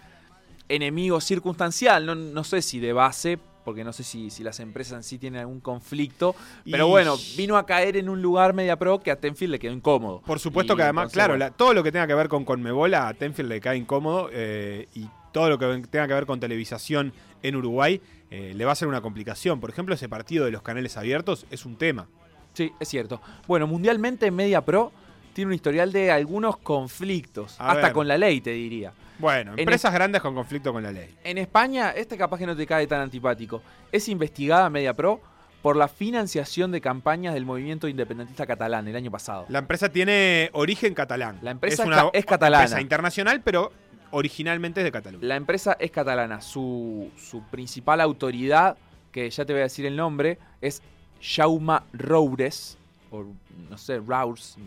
enemigo 0.69 1.21
circunstancial. 1.21 2.05
No, 2.05 2.15
no 2.15 2.43
sé 2.43 2.61
si 2.61 2.79
de 2.79 2.93
base, 2.93 3.37
porque 3.63 3.83
no 3.83 3.93
sé 3.93 4.03
si, 4.03 4.29
si 4.29 4.43
las 4.43 4.59
empresas 4.59 4.97
en 4.97 5.03
sí 5.03 5.17
tienen 5.17 5.41
algún 5.41 5.59
conflicto. 5.59 6.35
Pero 6.69 6.87
Y- 6.87 6.89
bueno, 6.89 7.17
vino 7.35 7.57
a 7.57 7.65
caer 7.65 7.97
en 7.97 8.09
un 8.09 8.21
lugar 8.21 8.53
media 8.53 8.77
pro 8.77 8.99
que 8.99 9.11
a 9.11 9.15
Tenfield 9.19 9.51
le 9.51 9.59
quedó 9.59 9.73
incómodo. 9.73 10.21
Por 10.25 10.39
supuesto 10.39 10.73
Y 10.73 10.77
que 10.77 10.83
además, 10.83 11.11
claro, 11.11 11.37
la- 11.37 11.51
todo 11.51 11.73
lo 11.73 11.83
que 11.83 11.91
tenga 11.91 12.07
que 12.07 12.15
ver 12.15 12.27
con 12.29 12.45
Conmebol 12.45 12.93
a 12.93 13.13
Tenfield 13.13 13.49
le 13.49 13.61
cae 13.61 13.77
incómodo 13.77 14.29
eh, 14.31 14.87
y 14.95 15.07
todo 15.31 15.49
lo 15.49 15.59
que 15.59 15.83
tenga 15.89 16.07
que 16.07 16.13
ver 16.13 16.25
con 16.25 16.39
televisación 16.39 17.13
en 17.43 17.55
Uruguay 17.55 18.01
eh, 18.31 18.53
le 18.55 18.65
va 18.65 18.71
a 18.71 18.75
ser 18.75 18.87
una 18.87 19.01
complicación. 19.01 19.59
Por 19.61 19.69
ejemplo, 19.69 19.93
ese 19.95 20.09
partido 20.09 20.43
de 20.45 20.51
los 20.51 20.61
canales 20.61 20.97
abiertos 20.97 21.45
es 21.51 21.65
un 21.65 21.75
tema. 21.77 22.07
Sí, 22.53 22.71
es 22.79 22.87
cierto. 22.89 23.21
Bueno, 23.47 23.67
mundialmente 23.67 24.31
Media 24.31 24.65
Pro 24.65 24.91
tiene 25.37 25.49
un 25.49 25.53
historial 25.53 25.91
de 25.91 26.09
algunos 26.09 26.57
conflictos. 26.57 27.55
A 27.61 27.69
hasta 27.73 27.83
ver. 27.83 27.93
con 27.93 28.07
la 28.07 28.17
ley, 28.17 28.41
te 28.41 28.49
diría. 28.49 28.91
Bueno, 29.19 29.53
En 29.53 29.59
empresas 29.59 29.93
grandes 29.93 30.19
con 30.19 30.33
conflicto 30.33 30.73
con 30.73 30.81
la 30.81 30.91
ley. 30.91 31.15
En 31.23 31.37
España, 31.37 31.91
este 31.91 32.17
capaz 32.17 32.39
que 32.39 32.47
no 32.47 32.55
te 32.55 32.65
cae 32.65 32.87
tan 32.87 33.01
antipático. 33.01 33.61
Es 33.91 34.09
investigada 34.09 34.67
Media 34.71 34.95
Pro 34.95 35.21
por 35.61 35.75
la 35.75 35.87
financiación 35.87 36.71
de 36.71 36.81
campañas 36.81 37.35
del 37.35 37.45
movimiento 37.45 37.87
independentista 37.87 38.47
catalán 38.47 38.87
el 38.87 38.95
año 38.95 39.11
pasado. 39.11 39.45
La 39.49 39.59
empresa 39.59 39.89
tiene 39.89 40.49
origen 40.53 40.95
catalán. 40.95 41.37
La 41.43 41.51
empresa 41.51 41.83
es 41.83 41.89
ca- 41.89 42.09
es 42.13 42.25
catalana. 42.25 42.63
empresa 42.63 42.81
internacional, 42.81 43.41
pero 43.43 43.71
originalmente 44.09 44.79
es 44.81 44.85
de 44.85 44.91
Cataluña. 44.91 45.23
La 45.27 45.35
empresa 45.35 45.77
es 45.79 45.91
catalana. 45.91 46.41
Su, 46.41 47.11
su 47.15 47.43
principal 47.43 48.01
autoridad, 48.01 48.75
que 49.11 49.29
ya 49.29 49.45
te 49.45 49.53
voy 49.53 49.59
a 49.59 49.63
decir 49.65 49.85
el 49.85 49.95
nombre, 49.95 50.39
es 50.61 50.81
Jaume 51.21 51.77
Roures. 51.93 52.75
O 53.11 53.23
no 53.69 53.77
sé, 53.77 53.99
Raurs. 54.05 54.57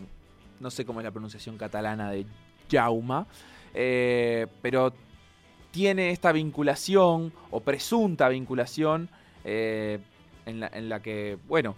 No 0.61 0.71
sé 0.71 0.85
cómo 0.85 0.99
es 0.99 1.03
la 1.03 1.11
pronunciación 1.11 1.57
catalana 1.57 2.11
de 2.11 2.25
Jaume. 2.71 3.25
eh, 3.73 4.47
pero 4.61 4.93
tiene 5.71 6.11
esta 6.11 6.31
vinculación, 6.31 7.33
o 7.49 7.61
presunta 7.61 8.29
vinculación, 8.29 9.09
eh, 9.43 9.99
en, 10.45 10.59
la, 10.59 10.67
en 10.73 10.89
la 10.89 11.01
que, 11.01 11.37
bueno, 11.47 11.75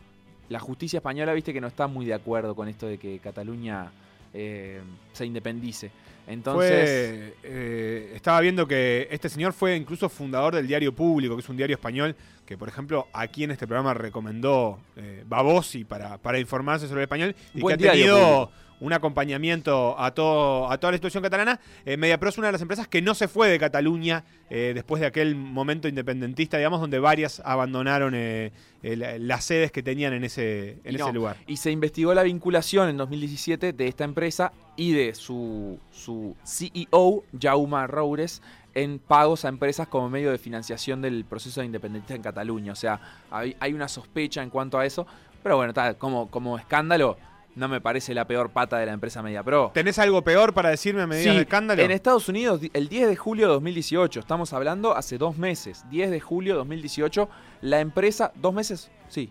la 0.49 0.59
justicia 0.59 0.97
española, 0.97 1.33
viste 1.33 1.53
que 1.53 1.61
no 1.61 1.67
está 1.67 1.87
muy 1.87 2.05
de 2.05 2.13
acuerdo 2.13 2.55
con 2.55 2.67
esto 2.67 2.87
de 2.87 2.97
que 2.97 3.19
Cataluña 3.19 3.91
eh, 4.33 4.81
se 5.13 5.25
independice. 5.25 5.91
Entonces. 6.27 6.69
Fue, 6.71 7.33
eh, 7.43 8.11
estaba 8.15 8.39
viendo 8.41 8.67
que 8.67 9.07
este 9.11 9.29
señor 9.29 9.53
fue 9.53 9.75
incluso 9.75 10.07
fundador 10.09 10.55
del 10.55 10.67
Diario 10.67 10.93
Público, 10.93 11.35
que 11.35 11.41
es 11.41 11.49
un 11.49 11.57
diario 11.57 11.75
español 11.75 12.15
que, 12.45 12.57
por 12.57 12.67
ejemplo, 12.67 13.07
aquí 13.13 13.43
en 13.43 13.51
este 13.51 13.67
programa 13.67 13.93
recomendó 13.93 14.79
eh, 14.95 15.23
Babosi 15.27 15.83
para, 15.83 16.17
para 16.17 16.39
informarse 16.39 16.87
sobre 16.87 17.01
el 17.01 17.03
español 17.05 17.35
y 17.53 17.61
que 17.65 17.73
ha 17.73 17.77
tenido 17.77 18.51
un 18.79 18.91
acompañamiento 18.91 19.97
a, 19.97 20.13
todo, 20.13 20.69
a 20.69 20.77
toda 20.77 20.91
la 20.91 20.97
situación 20.97 21.23
catalana. 21.23 21.57
Eh, 21.85 21.95
Mediapro 21.95 22.27
es 22.29 22.37
una 22.37 22.47
de 22.47 22.53
las 22.53 22.61
empresas 22.61 22.85
que 22.87 23.01
no 23.01 23.15
se 23.15 23.29
fue 23.29 23.47
de 23.47 23.57
Cataluña 23.57 24.25
eh, 24.49 24.73
después 24.75 24.99
de 24.99 25.07
aquel 25.07 25.35
momento 25.35 25.87
independentista, 25.87 26.57
digamos, 26.57 26.81
donde 26.81 26.99
varias 26.99 27.41
abandonaron 27.45 28.13
eh, 28.13 28.51
la- 28.81 29.17
las 29.19 29.45
sedes 29.45 29.71
que 29.71 29.81
tenían 29.83 30.11
en 30.11 30.25
ese, 30.25 30.79
en 30.83 30.91
Y 30.93 30.95
ese 30.95 31.05
no, 31.05 31.13
lugar. 31.13 31.37
Y 31.47 31.57
se 31.57 31.71
investigó 31.71 32.13
la 32.13 32.23
vinculación 32.23 32.89
en 32.89 32.97
2017 32.97 33.71
de 33.71 33.87
esta 33.87 34.03
empresa 34.03 34.51
y 34.75 34.93
de 34.93 35.13
su, 35.15 35.79
su 35.91 36.35
CEO, 36.45 37.23
Jaume 37.39 37.87
Roures, 37.87 38.41
en 38.73 38.99
pagos 38.99 39.45
a 39.45 39.49
empresas 39.49 39.87
como 39.87 40.09
medio 40.09 40.31
de 40.31 40.37
financiación 40.37 41.01
del 41.01 41.25
proceso 41.25 41.61
de 41.61 41.67
independencia 41.67 42.15
en 42.15 42.21
Cataluña. 42.21 42.71
O 42.71 42.75
sea, 42.75 42.99
hay, 43.29 43.55
hay 43.59 43.73
una 43.73 43.87
sospecha 43.87 44.41
en 44.41 44.49
cuanto 44.49 44.79
a 44.79 44.85
eso. 44.85 45.05
Pero 45.43 45.57
bueno, 45.57 45.73
tal, 45.73 45.97
como, 45.97 46.31
como 46.31 46.57
escándalo, 46.57 47.17
no 47.55 47.67
me 47.67 47.81
parece 47.81 48.13
la 48.13 48.25
peor 48.25 48.49
pata 48.49 48.77
de 48.77 48.85
la 48.85 48.93
empresa 48.93 49.21
MediaPro. 49.21 49.71
¿Tenés 49.73 49.99
algo 49.99 50.23
peor 50.23 50.53
para 50.53 50.69
decirme 50.69 51.01
a 51.03 51.07
medida 51.07 51.31
Sí, 51.31 51.35
de 51.35 51.43
escándalo? 51.43 51.81
En 51.81 51.91
Estados 51.91 52.27
Unidos, 52.29 52.61
el 52.73 52.87
10 52.87 53.07
de 53.09 53.15
julio 53.15 53.47
de 53.47 53.53
2018, 53.53 54.21
estamos 54.21 54.53
hablando 54.53 54.95
hace 54.95 55.17
dos 55.17 55.37
meses, 55.37 55.85
10 55.89 56.11
de 56.11 56.19
julio 56.19 56.53
de 56.53 56.57
2018, 56.59 57.29
la 57.61 57.79
empresa, 57.79 58.31
¿dos 58.35 58.53
meses? 58.53 58.89
Sí, 59.09 59.29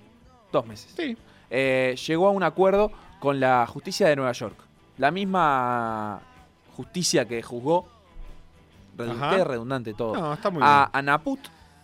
dos 0.53 0.67
meses. 0.67 0.93
Sí. 0.97 1.17
Eh, 1.51 1.97
llegó 2.07 2.29
a 2.29 2.31
un 2.31 2.43
acuerdo 2.43 2.93
con 3.19 3.41
la 3.41 3.67
justicia 3.67 4.09
de 4.09 4.17
Nueva 4.17 4.33
York. 4.33 4.57
La 4.99 5.11
misma 5.11 6.21
justicia 6.77 7.27
que 7.27 7.43
juzgó, 7.43 7.87
redundante 8.97 9.95
todo, 9.95 10.15
No, 10.15 10.33
está 10.35 10.51
muy 10.51 10.61
bien. 10.61 10.69
a, 10.71 10.91
a 10.93 11.03
Naput, 11.03 11.41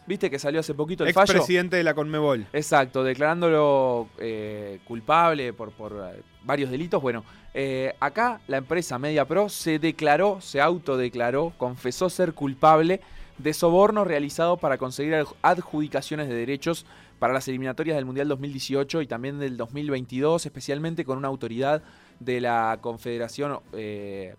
viste 0.07 0.31
que 0.31 0.39
salió 0.39 0.61
hace 0.61 0.75
poquito 0.75 1.05
el 1.05 1.13
fallo. 1.13 1.25
Expresidente 1.33 1.77
de 1.77 1.83
la 1.85 1.95
Conmebol. 1.95 2.47
Exacto, 2.53 3.03
declarándolo 3.05 4.09
eh, 4.19 4.81
culpable 4.87 5.53
por, 5.53 5.71
por, 5.73 5.93
eh, 6.15 6.23
varios 6.45 6.71
delitos. 6.71 7.01
Bueno, 7.03 7.25
eh, 7.55 7.95
acá 8.01 8.41
la 8.47 8.59
empresa 8.59 8.99
MediaPro 8.99 9.49
se 9.49 9.79
declaró, 9.79 10.41
se 10.41 10.61
autodeclaró, 10.61 11.53
confesó 11.57 12.11
ser 12.11 12.35
culpable 12.35 13.01
de 13.39 13.55
soborno 13.55 14.05
realizado 14.05 14.57
para 14.57 14.79
conseguir 14.79 15.15
adj- 15.15 15.35
adjudicaciones 15.43 16.29
de 16.29 16.35
derechos 16.35 16.85
para 17.19 17.33
las 17.33 17.49
eliminatorias 17.49 17.97
del 17.97 18.05
Mundial 18.05 18.29
2018 18.29 19.03
y 19.03 19.07
también 19.07 19.39
del 19.39 19.57
2022, 19.57 20.45
especialmente 20.47 21.05
con 21.05 21.19
una 21.19 21.29
autoridad 21.29 21.83
de 22.21 22.41
la 22.41 22.79
Confederación 22.81 23.61
eh, 23.73 24.35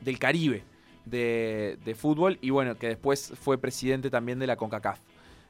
del 0.00 0.18
Caribe 0.18 0.64
de, 1.04 1.78
de 1.84 1.94
fútbol 1.94 2.38
y 2.40 2.50
bueno, 2.50 2.76
que 2.76 2.88
después 2.88 3.32
fue 3.40 3.58
presidente 3.58 4.10
también 4.10 4.38
de 4.38 4.46
la 4.46 4.56
CONCACAF. 4.56 4.98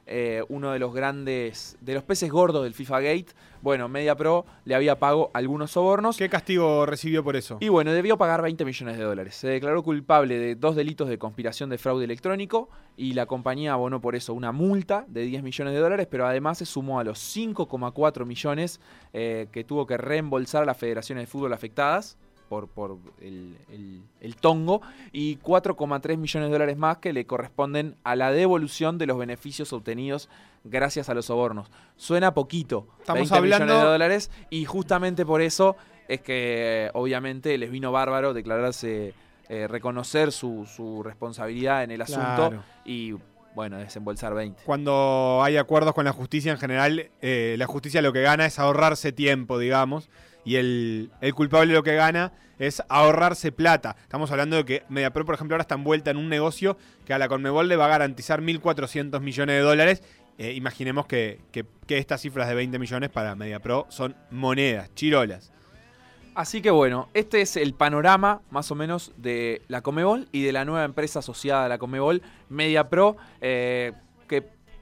Eh, 0.05 0.43
uno 0.49 0.71
de 0.71 0.79
los 0.79 0.93
grandes, 0.93 1.77
de 1.79 1.93
los 1.93 2.03
peces 2.03 2.29
gordos 2.29 2.63
del 2.63 2.73
FIFA 2.73 2.99
Gate, 2.99 3.27
bueno, 3.61 3.87
MediaPro 3.87 4.45
le 4.65 4.75
había 4.75 4.99
pago 4.99 5.31
algunos 5.33 5.71
sobornos 5.71 6.17
¿Qué 6.17 6.27
castigo 6.27 6.85
recibió 6.85 7.23
por 7.23 7.37
eso? 7.37 7.57
y 7.61 7.69
bueno, 7.69 7.93
debió 7.93 8.17
pagar 8.17 8.41
20 8.41 8.65
millones 8.65 8.97
de 8.97 9.03
dólares. 9.05 9.35
Se 9.35 9.47
declaró 9.47 9.81
culpable 9.81 10.37
de 10.37 10.55
dos 10.55 10.75
delitos 10.75 11.07
de 11.07 11.17
conspiración 11.17 11.69
de 11.69 11.77
fraude 11.77 12.03
electrónico 12.03 12.69
y 12.97 13.13
la 13.13 13.27
compañía 13.27 13.71
abonó 13.71 14.01
por 14.01 14.15
eso 14.15 14.33
una 14.33 14.51
multa 14.51 15.05
de 15.07 15.21
10 15.21 15.41
millones 15.41 15.73
de 15.73 15.79
dólares, 15.79 16.07
pero 16.11 16.27
además 16.27 16.57
se 16.57 16.65
sumó 16.65 16.99
a 16.99 17.05
los 17.05 17.19
5,4 17.35 18.25
millones 18.25 18.81
eh, 19.13 19.47
que 19.53 19.63
tuvo 19.63 19.85
que 19.85 19.95
reembolsar 19.95 20.63
a 20.63 20.65
las 20.65 20.77
federaciones 20.77 21.23
de 21.23 21.27
fútbol 21.27 21.53
afectadas 21.53 22.17
por, 22.53 22.67
por 22.67 22.97
el, 23.19 23.57
el- 23.71 24.01
el 24.21 24.35
tongo 24.35 24.81
y 25.11 25.37
4,3 25.37 26.17
millones 26.17 26.49
de 26.49 26.53
dólares 26.53 26.77
más 26.77 26.97
que 26.97 27.11
le 27.11 27.25
corresponden 27.25 27.95
a 28.03 28.15
la 28.15 28.31
devolución 28.31 28.99
de 28.99 29.07
los 29.07 29.17
beneficios 29.17 29.73
obtenidos 29.73 30.29
gracias 30.63 31.09
a 31.09 31.15
los 31.15 31.25
sobornos. 31.25 31.71
Suena 31.97 32.33
poquito, 32.35 32.87
Estamos 32.99 33.21
20 33.31 33.41
millones 33.41 33.61
hablando- 33.61 33.85
de 33.85 33.91
dólares 33.91 34.31
y 34.51 34.65
justamente 34.65 35.25
por 35.25 35.41
eso 35.41 35.75
es 36.07 36.21
que 36.21 36.91
obviamente 36.93 37.57
les 37.57 37.71
vino 37.71 37.91
bárbaro 37.91 38.33
declararse, 38.35 39.13
eh, 39.49 39.67
reconocer 39.67 40.31
su, 40.31 40.67
su 40.67 41.01
responsabilidad 41.01 41.83
en 41.83 41.89
el 41.91 42.01
asunto 42.03 42.49
Claro. 42.49 42.63
y 42.85 43.15
bueno, 43.55 43.77
desembolsar 43.77 44.33
20. 44.33 44.63
Cuando 44.63 45.41
hay 45.43 45.57
acuerdos 45.57 45.93
con 45.95 46.05
la 46.05 46.11
justicia 46.11 46.51
en 46.51 46.57
general, 46.59 47.09
eh, 47.21 47.55
la 47.57 47.65
justicia 47.67 48.01
lo 48.01 48.11
que 48.13 48.21
gana 48.21 48.45
es 48.45 48.57
ahorrarse 48.59 49.11
tiempo, 49.11 49.57
digamos, 49.59 50.09
y 50.45 50.55
el, 50.55 51.11
el 51.21 51.33
culpable 51.33 51.73
lo 51.73 51.83
que 51.83 51.95
gana 51.95 52.33
es 52.59 52.83
ahorrarse 52.87 53.51
plata. 53.51 53.95
Estamos 54.03 54.31
hablando 54.31 54.55
de 54.57 54.65
que 54.65 54.83
MediaPro, 54.89 55.25
por 55.25 55.35
ejemplo, 55.35 55.55
ahora 55.55 55.63
está 55.63 55.75
envuelta 55.75 56.11
en 56.11 56.17
un 56.17 56.29
negocio 56.29 56.77
que 57.05 57.13
a 57.13 57.17
la 57.17 57.27
Conmebol 57.27 57.67
le 57.67 57.75
va 57.75 57.85
a 57.85 57.89
garantizar 57.89 58.41
1.400 58.41 59.19
millones 59.21 59.55
de 59.55 59.61
dólares. 59.61 60.03
Eh, 60.37 60.53
imaginemos 60.53 61.05
que, 61.05 61.39
que- 61.51 61.65
estas 61.87 62.21
cifras 62.21 62.47
de 62.47 62.55
20 62.55 62.79
millones 62.79 63.09
para 63.09 63.35
MediaPro 63.35 63.85
son 63.89 64.15
monedas, 64.31 64.93
chirolas. 64.95 65.51
Así 66.35 66.61
que 66.63 66.71
bueno, 66.71 67.09
este 67.13 67.41
es 67.41 67.55
el 67.57 67.75
panorama 67.75 68.41
más 68.49 68.71
o 68.71 68.75
menos 68.75 69.11
de 69.17 69.61
la 69.67 69.81
Comebol 69.81 70.27
y 70.31 70.41
de 70.43 70.51
la 70.51 70.65
nueva 70.65 70.83
empresa 70.85 71.19
asociada 71.19 71.65
a 71.65 71.69
la 71.69 71.77
Comebol, 71.77 72.23
MediaPro, 72.49 73.17
eh, 73.41 73.93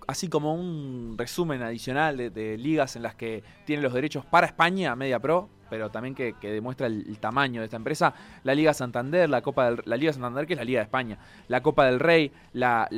así 0.07 0.27
como 0.27 0.53
un 0.53 1.15
resumen 1.17 1.61
adicional 1.61 2.17
de, 2.17 2.57
ligas 2.57 2.95
en 2.95 3.03
las 3.03 3.15
que 3.15 3.43
tiene 3.65 3.81
los 3.81 3.93
derechos 3.93 4.25
para 4.25 4.47
España, 4.47 4.95
MediaPro 4.95 5.49
pero 5.71 5.89
también 5.89 6.13
que, 6.13 6.35
demuestra 6.41 6.87
el, 6.87 7.17
tamaño 7.17 7.61
de 7.61 7.65
esta 7.65 7.77
empresa, 7.77 8.13
la 8.43 8.53
Liga 8.53 8.73
Santander, 8.73 9.29
la 9.29 9.41
Copa 9.41 9.71
del, 9.71 9.81
la 9.85 9.95
Liga 9.95 10.11
Santander, 10.11 10.45
que 10.45 10.51
es 10.53 10.59
la 10.59 10.65
Liga 10.65 10.81
de 10.81 10.83
España, 10.83 11.17
la 11.47 11.63
Copa 11.63 11.85
del 11.85 11.97
Rey, 11.97 12.29
la, 12.51 12.89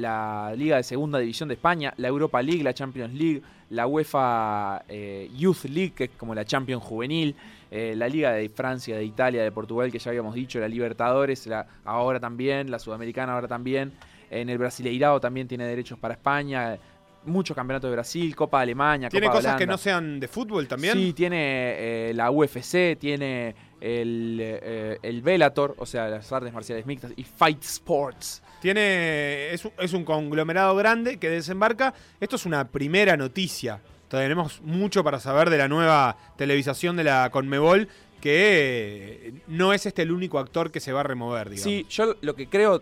Liga 0.57 0.77
de 0.77 0.83
Segunda 0.83 1.19
División 1.19 1.49
de 1.49 1.53
España, 1.53 1.93
la 1.97 2.07
Europa 2.07 2.41
League, 2.41 2.63
la 2.63 2.73
Champions 2.73 3.13
League, 3.13 3.43
la 3.69 3.85
UEFA 3.85 4.85
eh, 4.89 5.29
Youth 5.37 5.65
League, 5.65 5.91
que 5.91 6.05
es 6.05 6.09
como 6.17 6.33
la 6.33 6.45
Champions 6.45 6.81
Juvenil, 6.81 7.35
eh, 7.69 7.93
la 7.95 8.07
Liga 8.07 8.31
de 8.31 8.49
Francia, 8.49 8.97
de 8.97 9.05
Italia, 9.05 9.43
de 9.43 9.51
Portugal, 9.51 9.91
que 9.91 9.99
ya 9.99 10.09
habíamos 10.09 10.33
dicho, 10.33 10.59
la 10.59 10.67
Libertadores, 10.67 11.47
ahora 11.85 12.19
también, 12.19 12.71
la 12.71 12.79
Sudamericana 12.79 13.33
ahora 13.33 13.47
también, 13.47 13.93
en 14.31 14.49
el 14.49 14.57
Brasileirao 14.57 15.19
también 15.19 15.47
tiene 15.47 15.65
derechos 15.67 15.99
para 15.99 16.15
España, 16.15 16.79
muchos 17.25 17.55
campeonatos 17.55 17.89
de 17.89 17.95
Brasil, 17.95 18.35
Copa 18.35 18.59
de 18.59 18.63
Alemania, 18.63 19.09
¿Tiene 19.09 19.27
Copa 19.27 19.37
cosas 19.39 19.55
que 19.57 19.65
no 19.67 19.77
sean 19.77 20.19
de 20.19 20.27
fútbol 20.27 20.67
también? 20.67 20.93
Sí, 20.93 21.13
tiene 21.13 22.09
eh, 22.09 22.13
la 22.13 22.31
UFC, 22.31 22.97
tiene 22.99 23.55
el, 23.81 24.37
eh, 24.41 24.97
el 25.01 25.21
Bellator, 25.21 25.75
o 25.77 25.85
sea, 25.85 26.07
las 26.07 26.31
artes 26.31 26.53
marciales 26.53 26.85
mixtas, 26.85 27.11
y 27.15 27.23
Fight 27.23 27.63
Sports. 27.63 28.41
Tiene, 28.61 29.49
es, 29.53 29.65
un- 29.65 29.73
es 29.79 29.93
un 29.93 30.05
conglomerado 30.05 30.75
grande 30.75 31.17
que 31.17 31.29
desembarca. 31.29 31.93
Esto 32.19 32.37
es 32.37 32.45
una 32.45 32.65
primera 32.67 33.17
noticia. 33.17 33.81
Tenemos 34.07 34.61
mucho 34.61 35.03
para 35.03 35.19
saber 35.19 35.49
de 35.49 35.57
la 35.57 35.67
nueva 35.67 36.15
televisación 36.37 36.95
de 36.95 37.03
la 37.03 37.29
Conmebol, 37.31 37.87
que 38.21 39.19
eh, 39.27 39.33
no 39.47 39.73
es 39.73 39.85
este 39.85 40.03
el 40.03 40.11
único 40.11 40.39
actor 40.39 40.71
que 40.71 40.79
se 40.79 40.93
va 40.93 41.01
a 41.01 41.03
remover, 41.03 41.49
digamos. 41.49 41.63
Sí, 41.63 41.85
yo 41.89 42.15
lo 42.21 42.35
que 42.35 42.47
creo 42.47 42.81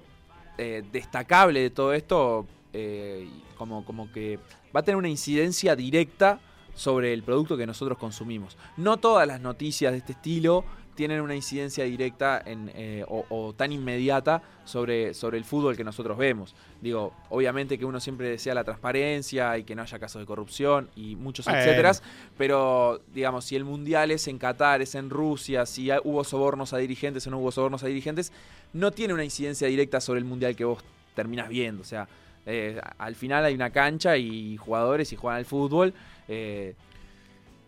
eh, 0.58 0.84
destacable 0.92 1.62
de 1.62 1.70
todo 1.72 1.94
esto, 1.94 2.46
eh, 2.74 3.28
como, 3.58 3.86
como 3.86 4.12
que 4.12 4.40
va 4.76 4.82
a 4.82 4.84
tener 4.84 4.98
una 4.98 5.10
incidencia 5.10 5.76
directa 5.76 6.40
sobre 6.74 7.14
el 7.14 7.24
producto 7.24 7.58
que 7.58 7.68
nosotros 7.68 7.98
consumimos. 7.98 8.58
No 8.78 8.98
todas 8.98 9.28
las 9.28 9.42
noticias 9.42 9.92
de 9.92 9.98
este 10.00 10.14
estilo 10.14 10.64
tienen 10.96 11.22
una 11.22 11.36
incidencia 11.36 11.84
directa 11.86 12.42
en, 12.46 12.72
eh, 12.76 13.04
o, 13.08 13.26
o 13.30 13.54
tan 13.54 13.72
inmediata 13.72 14.42
sobre, 14.66 15.14
sobre 15.14 15.38
el 15.38 15.46
fútbol 15.46 15.76
que 15.76 15.84
nosotros 15.84 16.18
vemos. 16.18 16.54
Digo, 16.82 17.14
obviamente 17.30 17.78
que 17.78 17.86
uno 17.86 18.00
siempre 18.00 18.30
desea 18.30 18.54
la 18.54 18.64
transparencia 18.64 19.58
y 19.58 19.64
que 19.64 19.74
no 19.74 19.82
haya 19.82 20.00
casos 20.00 20.22
de 20.22 20.26
corrupción 20.26 20.90
y 20.96 21.16
muchos 21.16 21.46
Bueno. 21.46 21.60
etcétera, 21.60 21.94
pero 22.38 23.02
digamos, 23.14 23.46
si 23.46 23.56
el 23.56 23.64
mundial 23.64 24.12
es 24.12 24.28
en 24.28 24.38
Qatar, 24.38 24.82
es 24.82 24.96
en 24.96 25.10
Rusia, 25.10 25.66
si 25.66 25.90
hubo 26.04 26.24
sobornos 26.24 26.74
a 26.74 26.78
dirigentes 26.78 27.26
o 27.28 27.32
no 27.32 27.40
hubo 27.40 27.52
sobornos 27.52 27.84
a 27.84 27.88
dirigentes, 27.88 28.32
no 28.74 28.92
tiene 28.92 29.14
una 29.14 29.24
incidencia 29.24 29.68
directa 29.68 30.02
sobre 30.02 30.20
el 30.20 30.26
mundial 30.26 30.56
que 30.56 30.66
vos 30.66 30.84
terminás 31.16 31.50
viendo. 31.50 31.82
O 31.82 31.86
sea, 31.86 32.08
eh, 32.46 32.80
al 32.98 33.16
final 33.16 33.46
hay 33.46 33.54
una 33.54 33.70
cancha 33.70 34.18
y 34.18 34.58
jugadores 34.58 35.12
y 35.14 35.16
juegan 35.16 35.38
al 35.40 35.46
fútbol. 35.46 35.94
eh, 36.28 36.76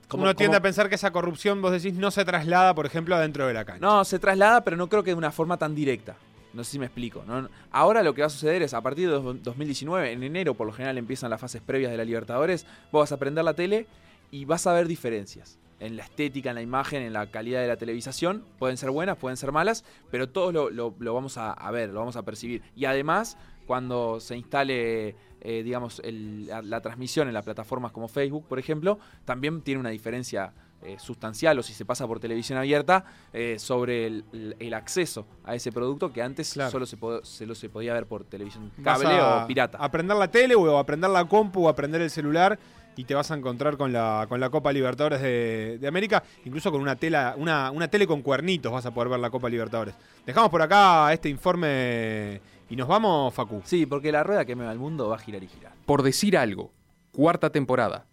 como- 0.08 0.24
Uno 0.24 0.36
tiende 0.36 0.56
como- 0.56 0.60
a 0.60 0.62
pensar 0.62 0.90
que 0.90 0.96
esa 0.96 1.12
corrupción, 1.12 1.62
vos 1.62 1.72
decís, 1.72 1.94
no 1.94 2.12
se 2.12 2.24
traslada, 2.24 2.76
por 2.76 2.86
ejemplo, 2.86 3.16
adentro 3.16 3.48
de 3.48 3.54
la 3.54 3.66
cancha. 3.66 3.86
No, 3.86 4.06
se 4.06 4.20
traslada, 4.20 4.64
pero 4.64 4.78
no 4.78 4.88
creo 4.88 5.04
que 5.04 5.12
de 5.12 5.16
una 5.16 5.32
forma 5.32 5.58
tan 5.58 5.74
directa. 5.76 6.16
No 6.54 6.64
sé 6.64 6.72
si 6.74 6.80
me 6.80 6.86
explico. 6.86 7.24
¿no? 7.26 7.50
Ahora 7.72 8.04
lo 8.04 8.14
que 8.14 8.22
va 8.22 8.28
a 8.28 8.30
suceder 8.30 8.62
es, 8.62 8.74
a 8.76 8.82
partir 8.82 9.08
de 9.10 9.16
dos- 9.16 9.42
2019, 9.44 10.12
en 10.12 10.22
enero 10.24 10.54
por 10.54 10.68
lo 10.68 10.74
general 10.74 10.98
empiezan 11.00 11.32
las 11.32 11.42
fases 11.42 11.62
previas 11.62 11.90
de 11.92 11.98
la 11.98 12.06
Libertadores, 12.06 12.66
vos 12.92 13.02
vas 13.02 13.12
a 13.12 13.18
prender 13.18 13.44
la 13.44 13.56
tele 13.56 13.88
y 14.30 14.46
vas 14.46 14.68
a 14.68 14.74
ver 14.74 14.88
diferencias. 14.88 15.58
En 15.80 15.98
la 15.98 16.04
estética, 16.04 16.50
en 16.52 16.56
la 16.56 16.62
imagen, 16.62 17.02
en 17.02 17.12
la 17.12 17.26
calidad 17.32 17.60
de 17.62 17.68
la 17.68 17.76
televisación. 17.78 18.44
Pueden 18.60 18.78
ser 18.78 18.92
buenas, 18.92 19.18
pueden 19.18 19.36
ser 19.36 19.52
malas, 19.52 19.84
pero 20.12 20.30
todos 20.30 20.54
lo, 20.54 20.70
lo- 20.70 20.94
lo 21.00 21.14
vamos 21.14 21.38
a, 21.38 21.52
a 21.52 21.72
ver, 21.72 21.90
lo 21.90 22.00
vamos 22.00 22.16
a 22.16 22.22
percibir. 22.22 22.62
Y 22.76 22.86
además, 22.86 23.36
cuando 23.66 24.20
se 24.20 24.36
instale, 24.38 25.16
eh, 25.42 25.64
digamos, 25.64 26.00
el- 26.04 26.48
la, 26.48 26.62
la 26.62 26.82
transmisión 26.82 27.28
en 27.28 27.34
las 27.34 27.44
plataformas 27.44 27.92
como 27.92 28.08
Facebook, 28.08 28.46
por 28.48 28.60
ejemplo, 28.60 29.00
también 29.26 29.62
tiene 29.62 29.80
una 29.80 29.90
diferencia 29.90 30.54
eh, 30.86 30.98
sustancial, 31.00 31.58
o 31.58 31.64
si 31.64 31.74
se 31.74 31.86
pasa 31.86 32.06
por 32.06 32.20
televisión 32.20 32.60
abierta, 32.60 33.06
eh, 33.32 33.56
sobre 33.58 34.06
el, 34.08 34.74
acceso 34.74 35.26
a 35.46 35.56
ese 35.56 35.72
producto 35.72 36.12
que 36.12 36.22
antes 36.22 36.52
Claro. 36.52 36.72
solo 36.72 36.86
se, 36.86 37.56
se 37.56 37.70
podía 37.70 37.94
ver 37.94 38.06
por 38.06 38.26
televisión 38.26 38.70
cable 38.84 39.08
o 39.22 39.48
pirata. 39.48 39.78
Aprender 39.78 40.18
la 40.18 40.30
tele 40.30 40.56
o 40.56 40.78
aprender 40.78 41.10
la 41.10 41.24
compu 41.24 41.68
o 41.68 41.70
aprender 41.70 42.02
el 42.02 42.10
celular 42.10 42.60
y 42.98 43.06
te 43.06 43.16
vas 43.16 43.32
a 43.32 43.36
encontrar 43.36 43.78
con 43.78 43.94
la, 43.94 44.26
con 44.28 44.42
la 44.42 44.50
Copa 44.50 44.74
Libertadores 44.74 45.22
de, 45.22 45.78
de 45.80 45.88
América, 45.88 46.22
incluso 46.44 46.70
con 46.70 46.82
una, 46.82 46.98
tela, 46.98 47.34
una, 47.38 47.72
una 47.72 47.88
tele 47.88 48.06
con 48.06 48.22
cuernitos 48.22 48.70
vas 48.70 48.86
a 48.86 48.94
poder 48.94 49.08
ver 49.08 49.20
la 49.22 49.30
Copa 49.30 49.48
Libertadores. 49.50 49.96
Dejamos 50.26 50.50
por 50.50 50.62
acá 50.62 51.14
este 51.14 51.30
informe 51.30 52.42
y 52.74 52.76
nos 52.76 52.88
vamos, 52.88 53.32
Facu. 53.36 53.62
Sí, 53.66 53.86
porque 53.86 54.12
la 54.12 54.24
rueda 54.24 54.46
que 54.46 54.56
me 54.56 54.66
va 54.66 54.72
al 54.72 54.80
mundo 54.80 55.08
va 55.08 55.18
a 55.18 55.20
girar 55.20 55.44
y 55.44 55.48
girar. 55.48 55.74
Por 55.86 56.02
decir 56.02 56.36
algo, 56.36 56.72
cuarta 57.12 57.52
temporada. 57.52 58.08